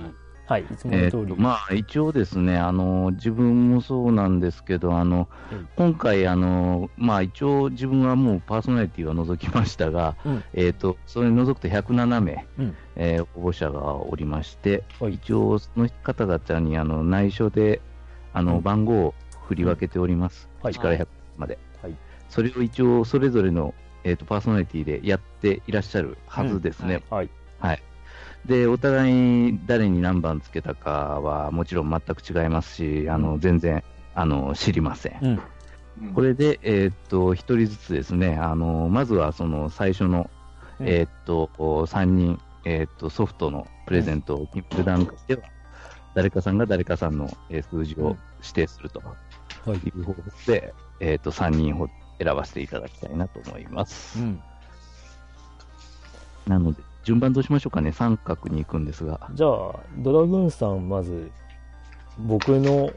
[0.47, 1.35] はい、いつも通り。
[1.37, 17.81] まあ、一応ですね、あの自分もそうなんですけど、あのうん今回あの、まあ、一応、自分はもうパーソナリティは除きましたが、うんえー、とそれに除くと107名、うんえー応募者がおりまして、はい一応、その方々にあの内緒で
[18.33, 19.15] あの、うん番号を
[19.47, 21.07] 振り分けております、はい1から100
[21.39, 21.59] まで。
[21.83, 21.97] はい
[22.29, 23.75] それを一応、それぞれの、
[24.05, 27.03] えー、とパーソナリティでやっていらっしゃるはずですね。
[27.11, 27.29] はい。
[27.59, 27.83] はい。
[28.47, 30.91] で、お互い誰に何番つけたか
[31.21, 33.83] はもちろん全く違いますし、あの、全然、
[34.15, 35.19] あの、知りません。
[35.23, 35.31] うん。
[35.31, 35.41] うん
[36.15, 40.29] これで、えーっと、一人ずつですね、あの、まずはその最初の、
[40.81, 41.51] うんえーっと、
[41.87, 45.43] 3人、えーっと、ソフトのプレゼントを決める段階では、
[46.15, 49.15] 誰かさんが誰かさんのえー数字を指定するとは
[49.75, 49.77] い。
[49.77, 51.89] いう方法で、えーっと、3人を
[52.19, 54.19] 選ばせていただきたいなと思います。
[54.19, 54.41] うん。
[56.49, 59.29] なので、順番どうしましょうかね、三角に行くんですが。
[59.35, 59.51] じゃあ、
[59.99, 61.31] ドラグーンさん、まず、
[62.19, 62.91] 僕の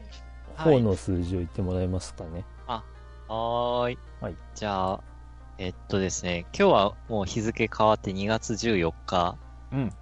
[0.56, 2.44] 方の数字を言ってもらえますかね。
[2.66, 3.98] はーい。
[4.20, 5.00] はいじゃあ、
[5.58, 9.36] えっとですね、今日はもう日付変わって2月14日。
[9.72, 9.92] うん。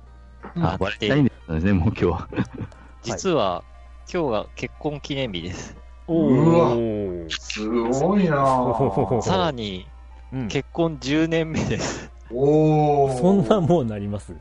[0.63, 2.29] あ、バレたいんですね、もう今日は。
[3.03, 3.65] 実は、
[4.13, 5.77] 今日が結婚記念日です。
[6.07, 7.31] おうわー。
[7.31, 9.23] すごいなぁ。
[9.23, 9.87] さらに、
[10.33, 12.11] うん結婚10年目です。
[12.31, 14.35] おーそんなもうなります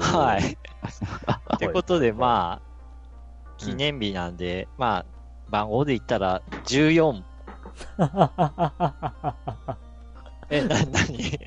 [0.00, 0.56] はい。
[1.56, 2.68] ってことで、あ、まあ、
[3.58, 5.06] 記念日なんで、まあ、
[5.50, 7.22] 番号で言ったら14。
[10.50, 11.38] え、な、なに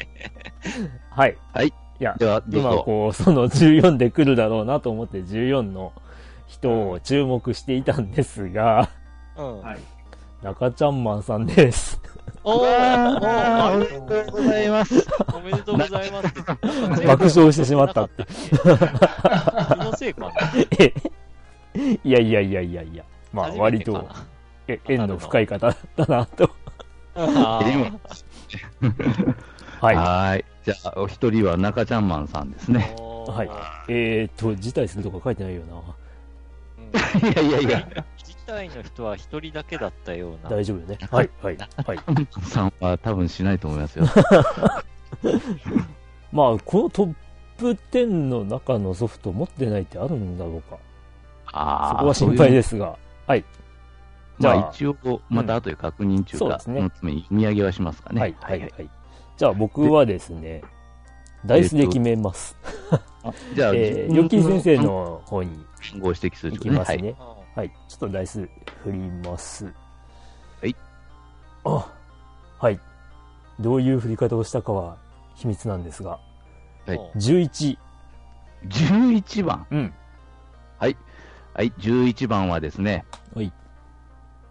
[1.10, 1.36] はい。
[1.54, 1.68] はい。
[1.68, 2.44] いや、では。
[2.48, 5.94] 今こう、その14で来るだろうなと思って14の
[6.48, 8.90] 人を注目していたんですが、
[9.36, 9.62] うん。
[9.62, 9.80] はい。
[10.44, 12.00] 中ちゃんマンさんです。
[12.44, 15.08] おーおーおめでとうございます。
[15.34, 17.06] おめでとうございます。
[17.06, 18.26] 爆笑してしまったって。
[18.26, 18.58] 気
[19.78, 20.32] のせいかな
[20.80, 20.94] え
[22.04, 23.04] いやいやいやいやいや。
[23.32, 24.10] まあ、割と、
[24.68, 26.50] え縁の深い方だなと。
[27.16, 27.62] は
[29.94, 29.96] い。
[29.96, 30.46] はい。
[30.66, 32.96] じゃあ、お一人は中ちゃんマンさんですね。
[33.28, 33.50] はい
[33.88, 35.76] えーっと、辞退するとか書いてないよな。
[35.78, 38.06] う んいやいやいや、
[38.42, 40.50] 自体の人は一人だけだったような。
[40.50, 40.98] 大丈夫よね。
[41.12, 42.00] はい、はい、はい。
[42.44, 44.06] さんは多分しないと思いますよ。
[46.34, 47.14] まあ、このトッ
[47.58, 50.78] プ10の中のソフト持ってないってあるんだろうか。
[51.54, 51.90] ああ。
[51.92, 52.98] そこは心配ですすが。
[53.28, 53.46] はい。
[54.40, 58.22] じゃあまあ一応、また後で確認中か、そうですね読み上げはしますかね。
[58.22, 58.90] はい、はい、はい。
[59.38, 60.64] じゃあ僕はですね、
[61.46, 62.58] ダイスで決めます。
[63.54, 66.58] じゃあ、 えー、ヨッキー先生の方に番号を指摘するね。
[66.58, 66.70] はい。
[66.70, 67.16] きますね。
[67.36, 67.72] うんはい。
[67.88, 68.48] ちょっとダイス
[68.84, 68.98] 振り
[69.28, 69.66] ます。
[69.66, 69.72] は
[70.68, 70.76] い。
[71.66, 71.86] あ、
[72.60, 72.80] はい。
[73.60, 74.98] どういう振り方をしたかは
[75.36, 76.20] 秘密なんですが、
[76.86, 77.78] はいうん11。
[78.68, 79.66] 11番。
[79.72, 79.94] うん。
[80.78, 80.98] はい。
[81.54, 83.52] はい、11番はですね、はい。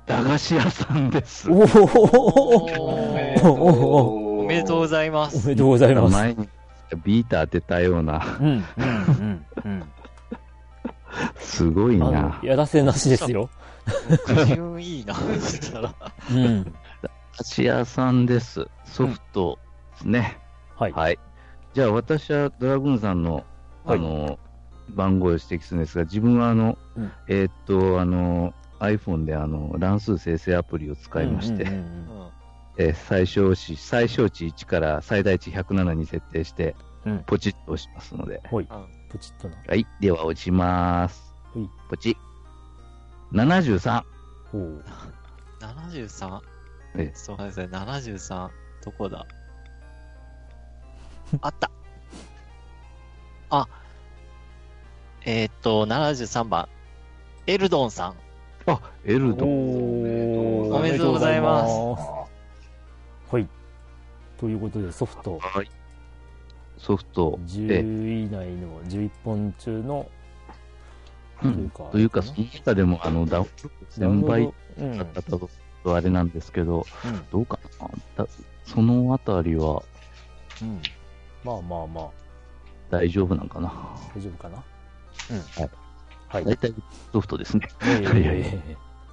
[0.07, 1.51] 駄菓子屋さんです。
[1.51, 1.61] おお
[3.43, 5.39] おおめでとうございます。
[5.39, 6.13] おめでとうございます。
[6.15, 6.49] 前に
[7.05, 9.93] ビーター当てたような、うん、うん、うん、うん。
[11.37, 12.35] すごいあなの、。
[12.43, 13.51] やらせなしですよ。
[14.27, 15.95] 基準いいな、そしたら。
[16.31, 16.65] うん。
[16.65, 16.71] 駄
[17.37, 18.67] 菓子屋さんです。
[18.85, 19.59] ソフト
[19.93, 20.39] ですね。
[20.77, 20.93] はい。
[20.93, 21.19] はい。
[21.75, 23.45] じゃあ私はドラグーンさんの、
[23.85, 24.39] あの、
[24.91, 31.87] 番号を指摘するんですが、自分はあの、うんえーっと、あの、iPhone であの、乱数生成アプリを使いまして、うんうんうんう
[32.25, 32.31] ん
[32.79, 38.41] えー最小値、最小値1から最大値107に設定して、うんポチッと押しますので。
[38.49, 38.69] ほい。
[39.11, 39.57] ポチッとな。
[39.67, 39.87] はい。
[40.01, 41.69] では、落ちますはい。
[41.89, 42.17] ポチ。
[43.33, 44.03] 73。
[44.53, 44.85] ほう。
[45.61, 46.41] 73?
[46.97, 48.49] えそうですね、73。
[48.85, 49.27] どこだ？
[51.43, 51.71] あった。
[53.51, 53.67] あ、
[55.25, 56.69] えーっと、73番。
[57.47, 58.15] エルドンさん。
[58.67, 60.71] あ、エルドン。
[60.73, 61.73] おおめでとうございます
[63.33, 63.49] はい。
[64.39, 65.71] ということで、ソフトはい。
[66.81, 70.07] ソフト、え10位以内の11本中の、
[71.43, 74.99] うんというかというか、その中でも、あの、ダウンロード1000倍うん。
[74.99, 75.49] だったと
[75.85, 78.24] あれなんですけど、うんどうかな？
[78.24, 78.31] だ
[78.64, 79.83] そのあたりは
[80.62, 80.81] うん。
[81.45, 82.11] まあまあまあ、
[82.91, 83.72] 大丈夫なんかな？
[84.14, 84.57] 大丈夫かな？
[84.57, 85.70] はい。
[86.28, 86.45] はい。
[86.45, 86.74] 大体
[87.12, 87.68] ソフトですね。
[87.83, 88.45] えいやい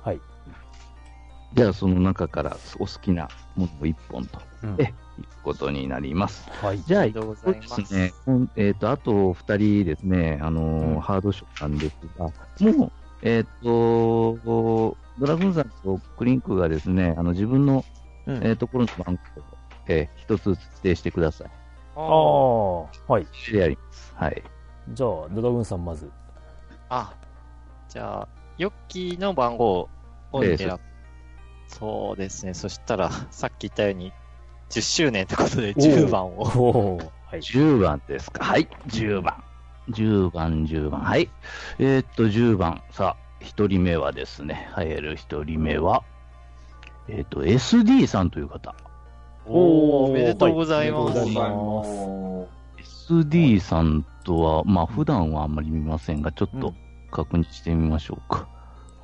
[0.04, 0.22] はい。
[1.54, 4.78] じゃあ、その中からお好きなものを1本と、うん
[5.44, 6.50] ことになります。
[6.62, 6.80] はい。
[6.82, 8.14] じゃあ、ありがとうございますそうですね。
[8.28, 12.26] うんえっ、と、あと2人ですね、あのーうんハードショーなんですが、
[12.72, 12.92] もう、
[13.22, 14.38] えっ、と、
[15.20, 17.84] ドラグーンさんとクリンクがですね、あの自分の、
[18.26, 19.46] うんえーところの番号を、
[19.88, 21.52] えー一つ指定してください。
[21.96, 23.28] ああ、はい。
[23.52, 24.14] でやります。
[24.16, 24.44] はい。
[24.90, 26.12] じゃあ、ドラグーンさんまず。
[26.90, 27.14] あ、
[27.90, 29.90] じゃあ、ヨッキーの番号
[30.32, 30.80] をええ選ぶ。
[31.68, 32.54] そうですね。
[32.54, 34.14] そしたら、さっき言ったように、
[34.70, 36.42] 10周年ってことで10番を。
[36.56, 37.40] おおはい。
[37.40, 38.44] 10番ですか。
[38.44, 39.44] はい、10番。
[39.90, 41.02] 10番、10番。
[41.02, 41.30] はい。
[41.80, 42.82] えーっと、10番。
[42.92, 46.04] さあ、1人目はですね、入る1人目は、
[47.08, 48.76] えーっと、SD さんという方。
[49.46, 51.18] おーおめでとうございます。
[51.20, 52.48] はいおめでとうございま
[52.84, 58.48] す SD さんとは、まあ、普段はあんまり見ませんが、ちょっとうん確認してみましょうか。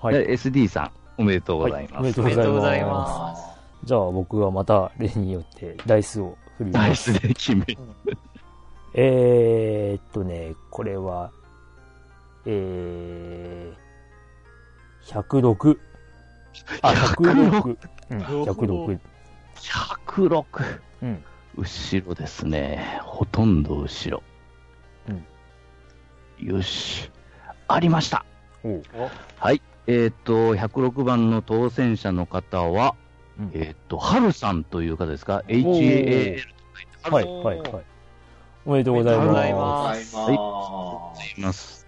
[0.01, 0.15] はい。
[0.15, 1.93] で SD さん、おめでとうございます。
[1.95, 2.87] はいおめでとうございま。
[2.89, 3.52] ます
[3.83, 7.13] じゃあ、僕はまた例によってダイスを振ります。
[7.13, 7.65] スで決め。
[8.95, 11.31] えーっとね、これは、
[12.45, 15.77] えー、106。
[16.81, 17.77] あ、106。
[18.09, 18.99] うん、106。
[19.55, 20.45] 106。
[21.01, 21.23] うん。
[21.57, 22.99] 後ろですね。
[23.03, 24.23] ほとんど後ろ。
[25.09, 25.25] うん
[26.39, 27.11] よし。
[27.67, 28.25] ありました。
[29.39, 29.61] はい。
[29.87, 32.95] えっ、と、106番の当選者の方は、
[33.39, 35.43] うんえっ、と、はるさんという方ですか？
[35.47, 36.37] おー ?HAAL
[37.03, 37.83] と書いて、はい、はい、はい。
[38.65, 40.35] おめでとうございおめでとうございまますはい
[41.37, 41.87] います。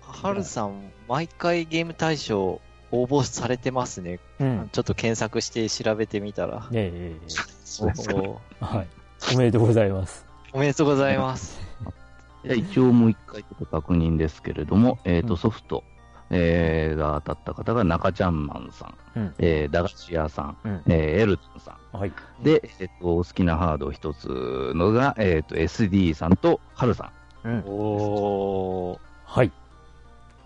[0.00, 2.60] はるさん、毎回ゲーム大賞
[2.90, 4.18] 応募されてますね。
[4.38, 4.44] す。
[4.44, 4.60] うん。
[4.62, 6.68] ねちょっと検索して調べてみたら。
[6.72, 7.28] えええ
[7.64, 8.16] そうですか。
[8.16, 8.88] おーはい。
[9.34, 10.26] おめでとうございます。
[10.52, 11.60] おめでとうございます。
[12.44, 15.84] じゃあ一応もう一回ちょっと確認ですけれども、えっ、と、うんソフト、
[16.30, 20.82] えー、が当たった方が中ちゃんマンさん、うんえー、駄菓子屋さん、うん。
[20.86, 22.12] えー、エルトンさん、はい。
[22.42, 27.10] で、えっ、と、お好きなハード一つのが、えっ、と、SD さんとハルさ
[27.44, 27.48] ん。
[27.48, 27.64] うん。
[27.66, 29.52] おーはい。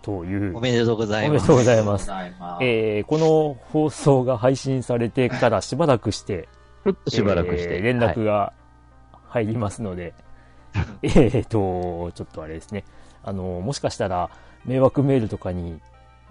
[0.01, 0.57] という。
[0.57, 1.51] おめでとうございます。
[1.51, 2.63] おめでとうございます。
[2.63, 6.47] えー、この放送が配信されてからしばらくして、
[6.83, 7.77] ちょっとしばらくして。
[7.77, 8.53] えー連絡はいが
[9.35, 10.13] 入りますので、
[11.03, 12.85] えーと、ちょっとあれですね。
[13.21, 14.29] あの、もしかしたら、
[14.65, 15.79] 迷惑メールとかに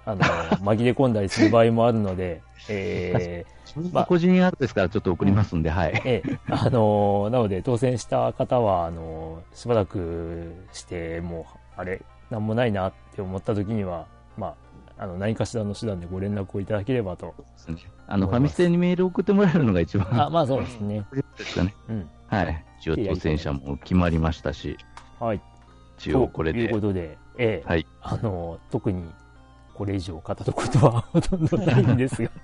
[0.06, 0.20] あの、
[0.60, 3.44] 紛れ込んだりする場合もあるので、え
[3.92, 5.92] まあ個人アートですからちょっと送りますんで、はい。
[5.92, 11.44] ーえーあの、なので当選した方は、あの、しばらくして、もう、
[11.76, 14.06] あれ、なんもないなって思った時には、
[14.36, 14.54] ま
[14.98, 17.34] あ、あの、何かしらの手段でご連絡をいただければと。
[18.06, 20.26] あの、ファミステにメール送ってもらえるのが一番。
[20.26, 21.04] あ、まあそうですね。
[21.36, 21.74] ですかね。
[21.88, 22.10] うん。
[22.28, 22.64] はい。
[22.78, 24.76] 一応当選者も決まりましたし、
[25.18, 25.40] はい。
[25.98, 26.88] 一応これでというこ。
[26.88, 27.86] とで、ええはい。
[28.02, 29.10] あの、特に
[29.74, 32.30] これ以上語ることはほとんどないんですが。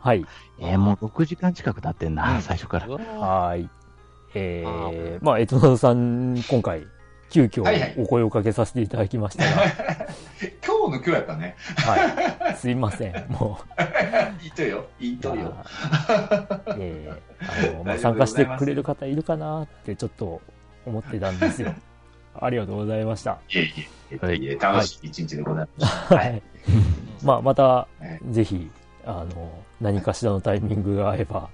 [0.00, 0.24] はい。
[0.58, 2.88] えー、もう6時間近く経ってんな、最初から。
[2.88, 3.68] はい。
[4.34, 6.86] えー、まあ、エトナドさん、今回、
[7.32, 9.50] 急遽はいはいお声をかけさせていただきましたが、
[10.62, 11.56] 今日の今日やったね。
[11.78, 12.56] はい。
[12.56, 13.26] すいません。
[13.30, 13.82] もう、
[14.44, 14.84] いいとよ。
[15.00, 15.54] いいとよ。
[16.76, 20.42] えー、あの、まあ、参加してくれる方いるかなってちょっと
[20.84, 21.74] 思ってたんですよ。
[22.34, 23.32] ありがとうございました。
[23.50, 23.72] いえい
[24.10, 26.14] え、はい楽しい一日でございました。
[26.16, 26.20] は。
[26.20, 26.42] はいい。
[27.24, 27.86] まあ、または、
[28.30, 28.70] ぜひ、
[29.06, 29.50] あの、
[29.80, 31.48] 何かしらのタイミングが合えば、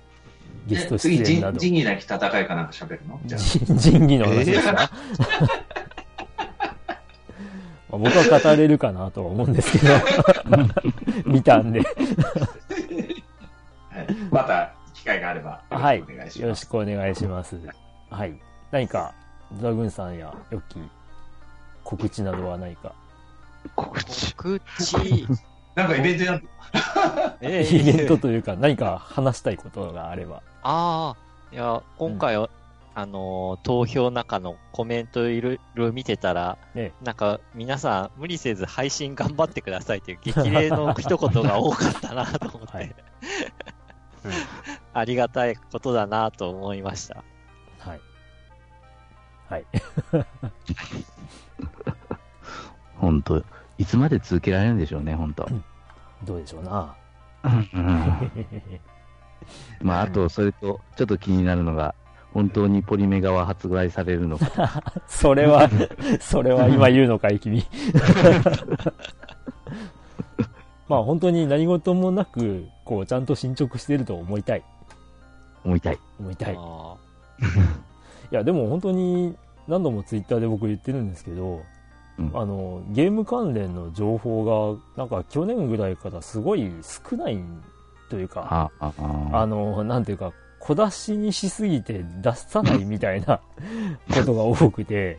[0.66, 3.18] ゲスト出演など、仁義なき戦いかなんか喋るの？
[3.24, 3.40] じゃあ。
[3.40, 4.72] 仁仁義の話ですか、
[7.90, 9.94] まあ僕は語れるかなとは思うんですけど、
[11.24, 11.96] 見たんで、はい
[14.30, 16.40] また機会があれば、はいよろしくお願いします。
[16.42, 17.58] よろしくお願いします。
[18.10, 18.38] はい。
[18.70, 19.14] 何か、
[19.52, 20.88] ドラグーンさんやヨッキー、
[21.84, 22.94] 告知などはないか。
[23.74, 24.34] 告知。
[24.34, 25.26] 告知、
[25.74, 26.48] なんかイベントやる
[27.40, 30.42] え イベントというか、何か話したいことがあれば。
[30.62, 32.50] ああ、いや、今回は、
[32.94, 42.94] あのー、投票の中のコメントいろいろ見てたら、えなんか、皆さん、無理せず配信頑張ってくださいという激励の一言が多かったなと思って、はいうん
[44.94, 47.24] ありがたいことだなと思いました。
[49.48, 49.64] はい。
[49.72, 50.26] はい。
[52.96, 53.42] 本当
[53.78, 55.48] いつまで続けられるんでしょうね、本当
[56.24, 56.94] どうでしょうな。
[57.44, 57.48] う
[57.78, 58.30] ん
[59.80, 61.94] まあ、あと、それと、ちょっと気になるのが、
[62.34, 64.82] 本当にポリメガは発売されるのか。
[65.06, 65.70] それは、
[66.20, 67.64] それは今言うのかい、君。
[70.88, 74.64] まあ本当に何事もなく、こう、ちゃんと進捗してると思いたい。
[75.64, 75.98] 思いたい。
[76.18, 76.58] 思いたい。
[78.30, 79.36] いあや、でも本当に
[79.66, 81.62] 何度もツイッターで僕言ってるんですけど、
[82.18, 82.30] うん。
[82.34, 87.38] あの、ゲーム関連の情報が、なんか去年ぐらいからすごい少ない
[88.10, 88.92] というか、あ、
[89.32, 93.40] あ、の、なんていうか、小出しにしすぎて出さないみたいな
[94.12, 95.18] ことが多くて、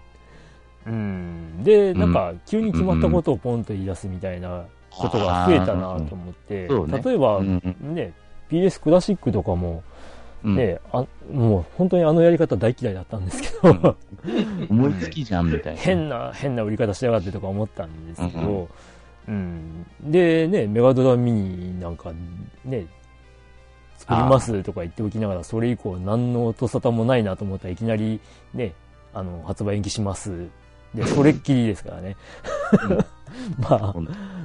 [0.85, 1.63] うん。
[1.63, 7.01] で、なんか、急に決まったことをポンと言い出すみたいなことが増えたなと思って、そうね。
[7.03, 7.61] 例えば、うん。
[7.81, 8.13] ね、
[8.49, 9.83] PS クラシックとかも、
[10.43, 13.97] うんね、あもう本当にあのやり方大嫌いだったんですけど、
[14.69, 15.81] 思いつきじゃん、みたいな。
[15.81, 18.69] 変な、変な売り方しやがってとか思ったんですけうんど、
[19.27, 19.85] うん。
[20.01, 22.13] で、ね、メガドラミニなんか
[22.63, 22.87] ね、
[23.97, 28.21] 作りますとか言っておきながら、それ以降何の音沙汰もないなと思ったらいきなり
[28.53, 28.73] ね、
[29.13, 30.47] あの、発売延期します。
[30.93, 32.15] で、それっきりですからね。
[33.59, 33.93] まあ、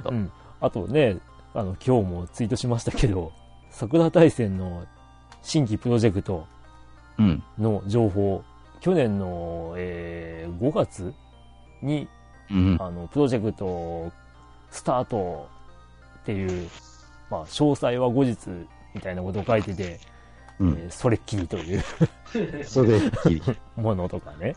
[0.09, 0.31] うん。
[0.59, 1.17] あとね、
[1.53, 3.31] あの、今日もツイートしましたけど、
[3.71, 4.85] 桜大戦の
[5.45, 6.47] 新規プロジェクト
[7.19, 7.43] うん。
[7.59, 8.43] の情報、
[8.81, 11.13] 去年の、えー5月
[11.81, 12.07] に、
[12.49, 12.77] うん。
[12.79, 14.11] あの、プロジェクト
[14.71, 15.47] スタート
[16.21, 16.69] っていう、
[17.29, 18.37] まあ、詳細は後日
[18.93, 19.99] みたいなことを書いてて、
[20.59, 20.69] うん。
[20.69, 21.83] えーそれっきりという
[22.65, 23.41] それっきり。
[23.77, 24.55] ものとかね。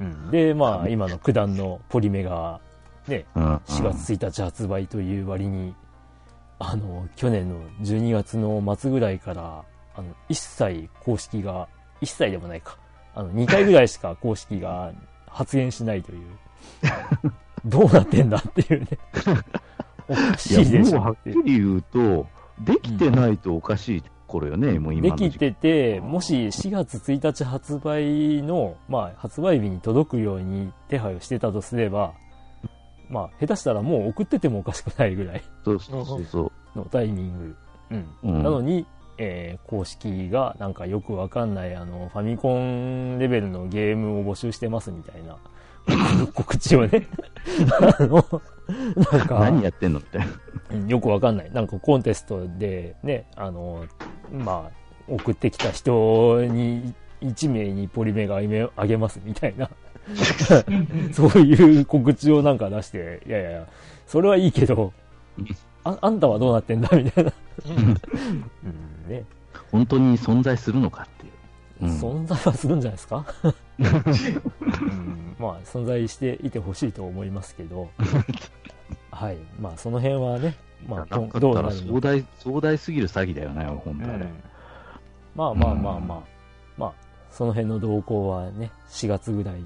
[0.00, 2.60] うん、で、まあ、今の九段のポリメが、
[3.06, 3.56] ね、うん。
[3.66, 5.76] 4月1日発売という割に、
[6.58, 9.64] あの、去年の12月の末ぐらいから、
[9.94, 11.68] あの、一切公式が、
[12.00, 12.76] 一切でもないか。
[13.14, 14.92] あの、2回ぐらいしか公式が
[15.26, 16.26] 発言しないという。
[17.64, 18.86] どうなってんだっていうね。
[20.08, 21.30] おかしいでしもうはっき。
[21.30, 22.26] り言うと、
[22.60, 25.30] できてないとおかしい頃よね、もう今で。
[25.30, 32.14] きてて、もし4月1日発売の、まあ、発売日に届くように手配をしてたとすれば、
[33.08, 36.78] まあ、下手したらもう送っててもおかしくないぐらいそうそうそうそう。
[36.78, 37.56] のタイミング。
[37.90, 38.06] うん。
[38.22, 38.86] うんなのに、
[39.22, 45.36] えー公式がなんかよくわかんない、あの、ファミコンレベルのゲームを募集してますみたいな
[46.34, 47.06] 告知をね、
[47.98, 48.24] あの、
[49.12, 50.26] なんか、何やってんのみたいな。
[50.72, 51.50] うんよくわかんない。
[51.52, 53.84] なんかコンテストでね、あの、
[54.32, 54.72] まあ、
[55.06, 59.70] 送ってきた人に、1名にポリメがあげあげますみたいな、
[61.12, 63.66] そういう告知をなんか出して、いやいやいや、
[64.06, 64.92] それはいいけど、
[65.84, 67.32] ああんたはどうなってんだみたいな。
[67.66, 67.96] うん
[69.02, 69.24] ね、
[69.70, 71.32] 本当に存在するのかっていう。
[71.82, 71.98] うん。
[71.98, 73.24] 存在はするんじゃないですか、
[73.78, 77.88] うん、まあ、存在していてほしいと思いますけど、
[79.10, 79.38] はい。
[79.60, 80.56] まあ、その辺はね、
[80.86, 81.72] まあ、どうなるの？
[81.72, 84.08] 壮大、壮大すぎる詐欺だよね、本当。
[85.34, 86.20] まあまあまあまあ、
[86.76, 86.92] まあ、
[87.30, 89.62] その辺の動向はね、4月ぐらい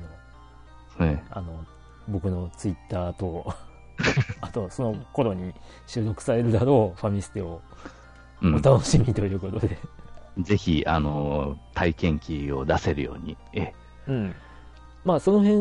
[0.98, 1.64] の、ねあの、
[2.08, 3.52] 僕のツイッターと、
[4.40, 5.52] あと、その頃に
[5.86, 7.60] 収録されるだろうファミステを
[8.42, 9.78] うんお楽しみということで。
[10.38, 13.36] ぜひ、あの、体験記を出せるように。
[13.54, 13.72] え
[14.06, 14.34] うん。
[15.04, 15.56] まあ、その辺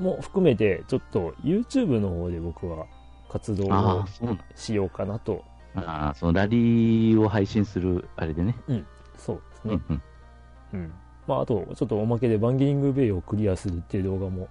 [0.00, 2.86] も含めて、ちょっと YouTube の方で僕は
[3.28, 4.04] 活動を
[4.56, 5.44] しようかなと。
[5.76, 8.56] ああ、そのラリーを配信する、あれでね。
[9.16, 9.74] そうですね。
[9.74, 10.02] うんうん。
[10.72, 10.92] うん。
[11.26, 14.48] まあ、あと、ちょっとおまけでバンギリングベイをクリアするっていう動画も、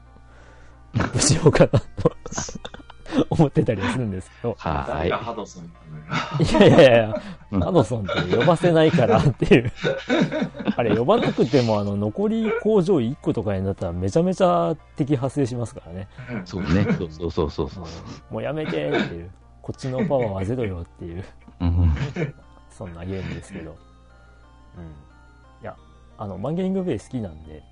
[1.19, 2.15] しようかなと
[3.29, 4.55] 思ってたりはするんですけど。
[4.57, 5.09] はい。
[5.11, 7.21] ハドソンいやいやいや
[7.59, 9.71] ハドソンって呼ばせないからっていう。
[10.75, 16.07] あれ、呼ばなくても、あの、残り工場1個とかになったらめちゃめちゃ敵発生しますからね。
[16.45, 16.87] そうね。
[16.99, 17.85] そうそうそうそう。
[18.33, 19.31] もうやめてっていう。
[19.61, 21.25] こっちのパワーはゼロよっていう、
[21.59, 21.93] うん
[22.69, 23.71] そんなゲームですけど。
[24.77, 24.83] うん。
[25.61, 25.75] いや、
[26.17, 27.63] あの、バンギリングベイ好きなんで、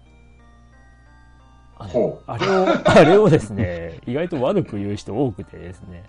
[1.77, 6.03] あのほあれを、 あれをですね、意外と悪く言う人多くてですね、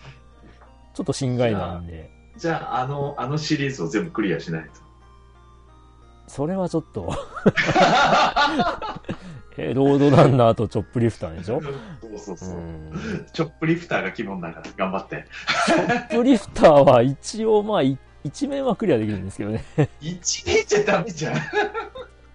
[0.94, 4.70] ちょっと心外なんで、じゃあ、あの、あのシリーズを全部クリアしないと。
[6.28, 7.12] それはちょっと、
[9.59, 11.62] え、ロードランナーとチョップリフターでしょ？
[11.62, 12.59] そうそううそう。
[12.59, 13.26] ん。
[13.32, 15.24] チョップリフターが鬼門だから、頑張って。
[15.66, 19.64] チョップリフターは一応まあ、い一面はクリアできるんですけどね。
[20.01, 21.34] 一年じゃダメじゃん。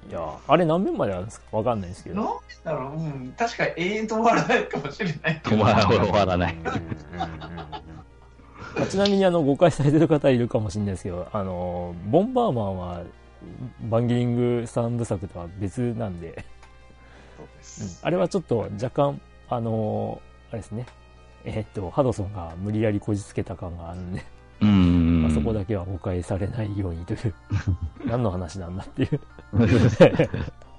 [0.09, 1.57] いや、あれ何面まであるんですか？
[1.57, 2.15] わかんないですけど。
[2.15, 5.55] なんだろう、うん、確かに永遠と終わらないかもしれないけど。
[5.55, 6.55] 止まら終わらない。
[8.89, 13.01] ちなみにあの誤解されてる方いるかもしれないですけど、あの、ボンバーマンは、
[13.89, 16.45] バンギリング三部作とは別なんで、
[17.37, 17.99] そうでうんす。
[18.01, 20.21] あれはちょっと若干、あの
[20.51, 20.85] あれですね、
[21.43, 24.23] えーっと、ハドソンが無理やりこじつけた感があるんで、
[24.61, 25.10] うん。
[25.21, 27.33] まあ、そこだけは誤解されないようにという、
[28.05, 29.19] 何の話なんだっていう。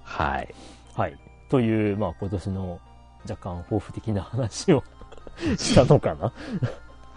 [0.02, 0.54] はい。
[0.94, 1.18] はい。
[1.48, 2.80] という、まあ今年の
[3.28, 4.82] 若干抱負的な話を
[5.56, 6.32] したのかな。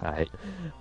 [0.02, 0.30] はい。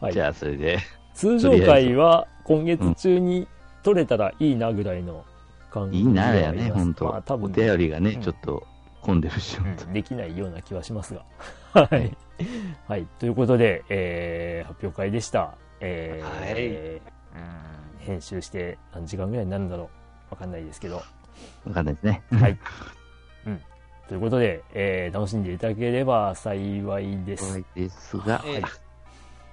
[0.01, 0.21] はいじ。
[0.21, 0.79] ゃあ、それで。
[1.15, 3.47] 通常回は今月中に
[3.83, 5.25] 取れたらいいなぐらいの
[5.71, 8.67] 感じいいなではやね、本当おまあ多分、便りがね、うんちょっと
[9.01, 11.25] 混んでるし、うんできないような気はしますが。
[11.89, 12.17] はい。
[12.89, 13.07] はい。
[13.19, 15.55] ということで、えー、発表会でした。
[15.85, 17.15] えー
[18.05, 19.85] 編集して何時間ぐらいになるんだろ
[20.31, 20.35] う。
[20.35, 20.97] わかんないですけど。
[20.97, 22.23] わかんないですね。
[22.31, 22.59] はい。
[23.47, 23.61] うん。
[24.09, 27.45] ということで、えー、楽しんでいただければ幸いです。
[27.45, 28.63] 怖いですが、はい。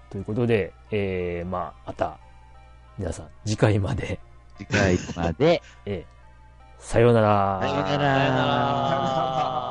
[0.10, 2.18] ということで、えー、まあ、また、
[2.98, 4.20] 皆さん、次回まで、
[4.58, 7.60] 次回まで、 えー、さようなら。
[7.62, 9.71] さようなら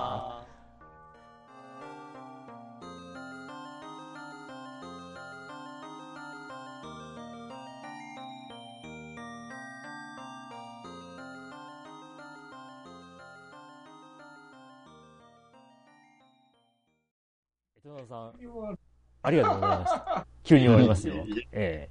[19.23, 20.27] ありがとうございました。
[20.45, 21.91] 急に終わりますよいえいえ。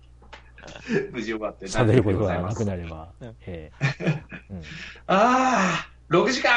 [0.91, 1.65] え無事終わって。
[1.65, 3.11] え喋ることがなくなれば。
[3.22, 4.57] ええうん
[5.07, 6.51] ああ、6時間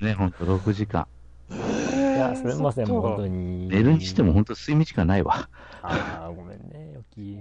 [0.00, 1.06] ね、ほんと6時間。
[1.50, 3.68] いや、すみません、もう本当に。
[3.68, 5.48] 寝るにしても本当睡眠時間ないわ。
[5.82, 7.38] ああ、ごめんね、よき。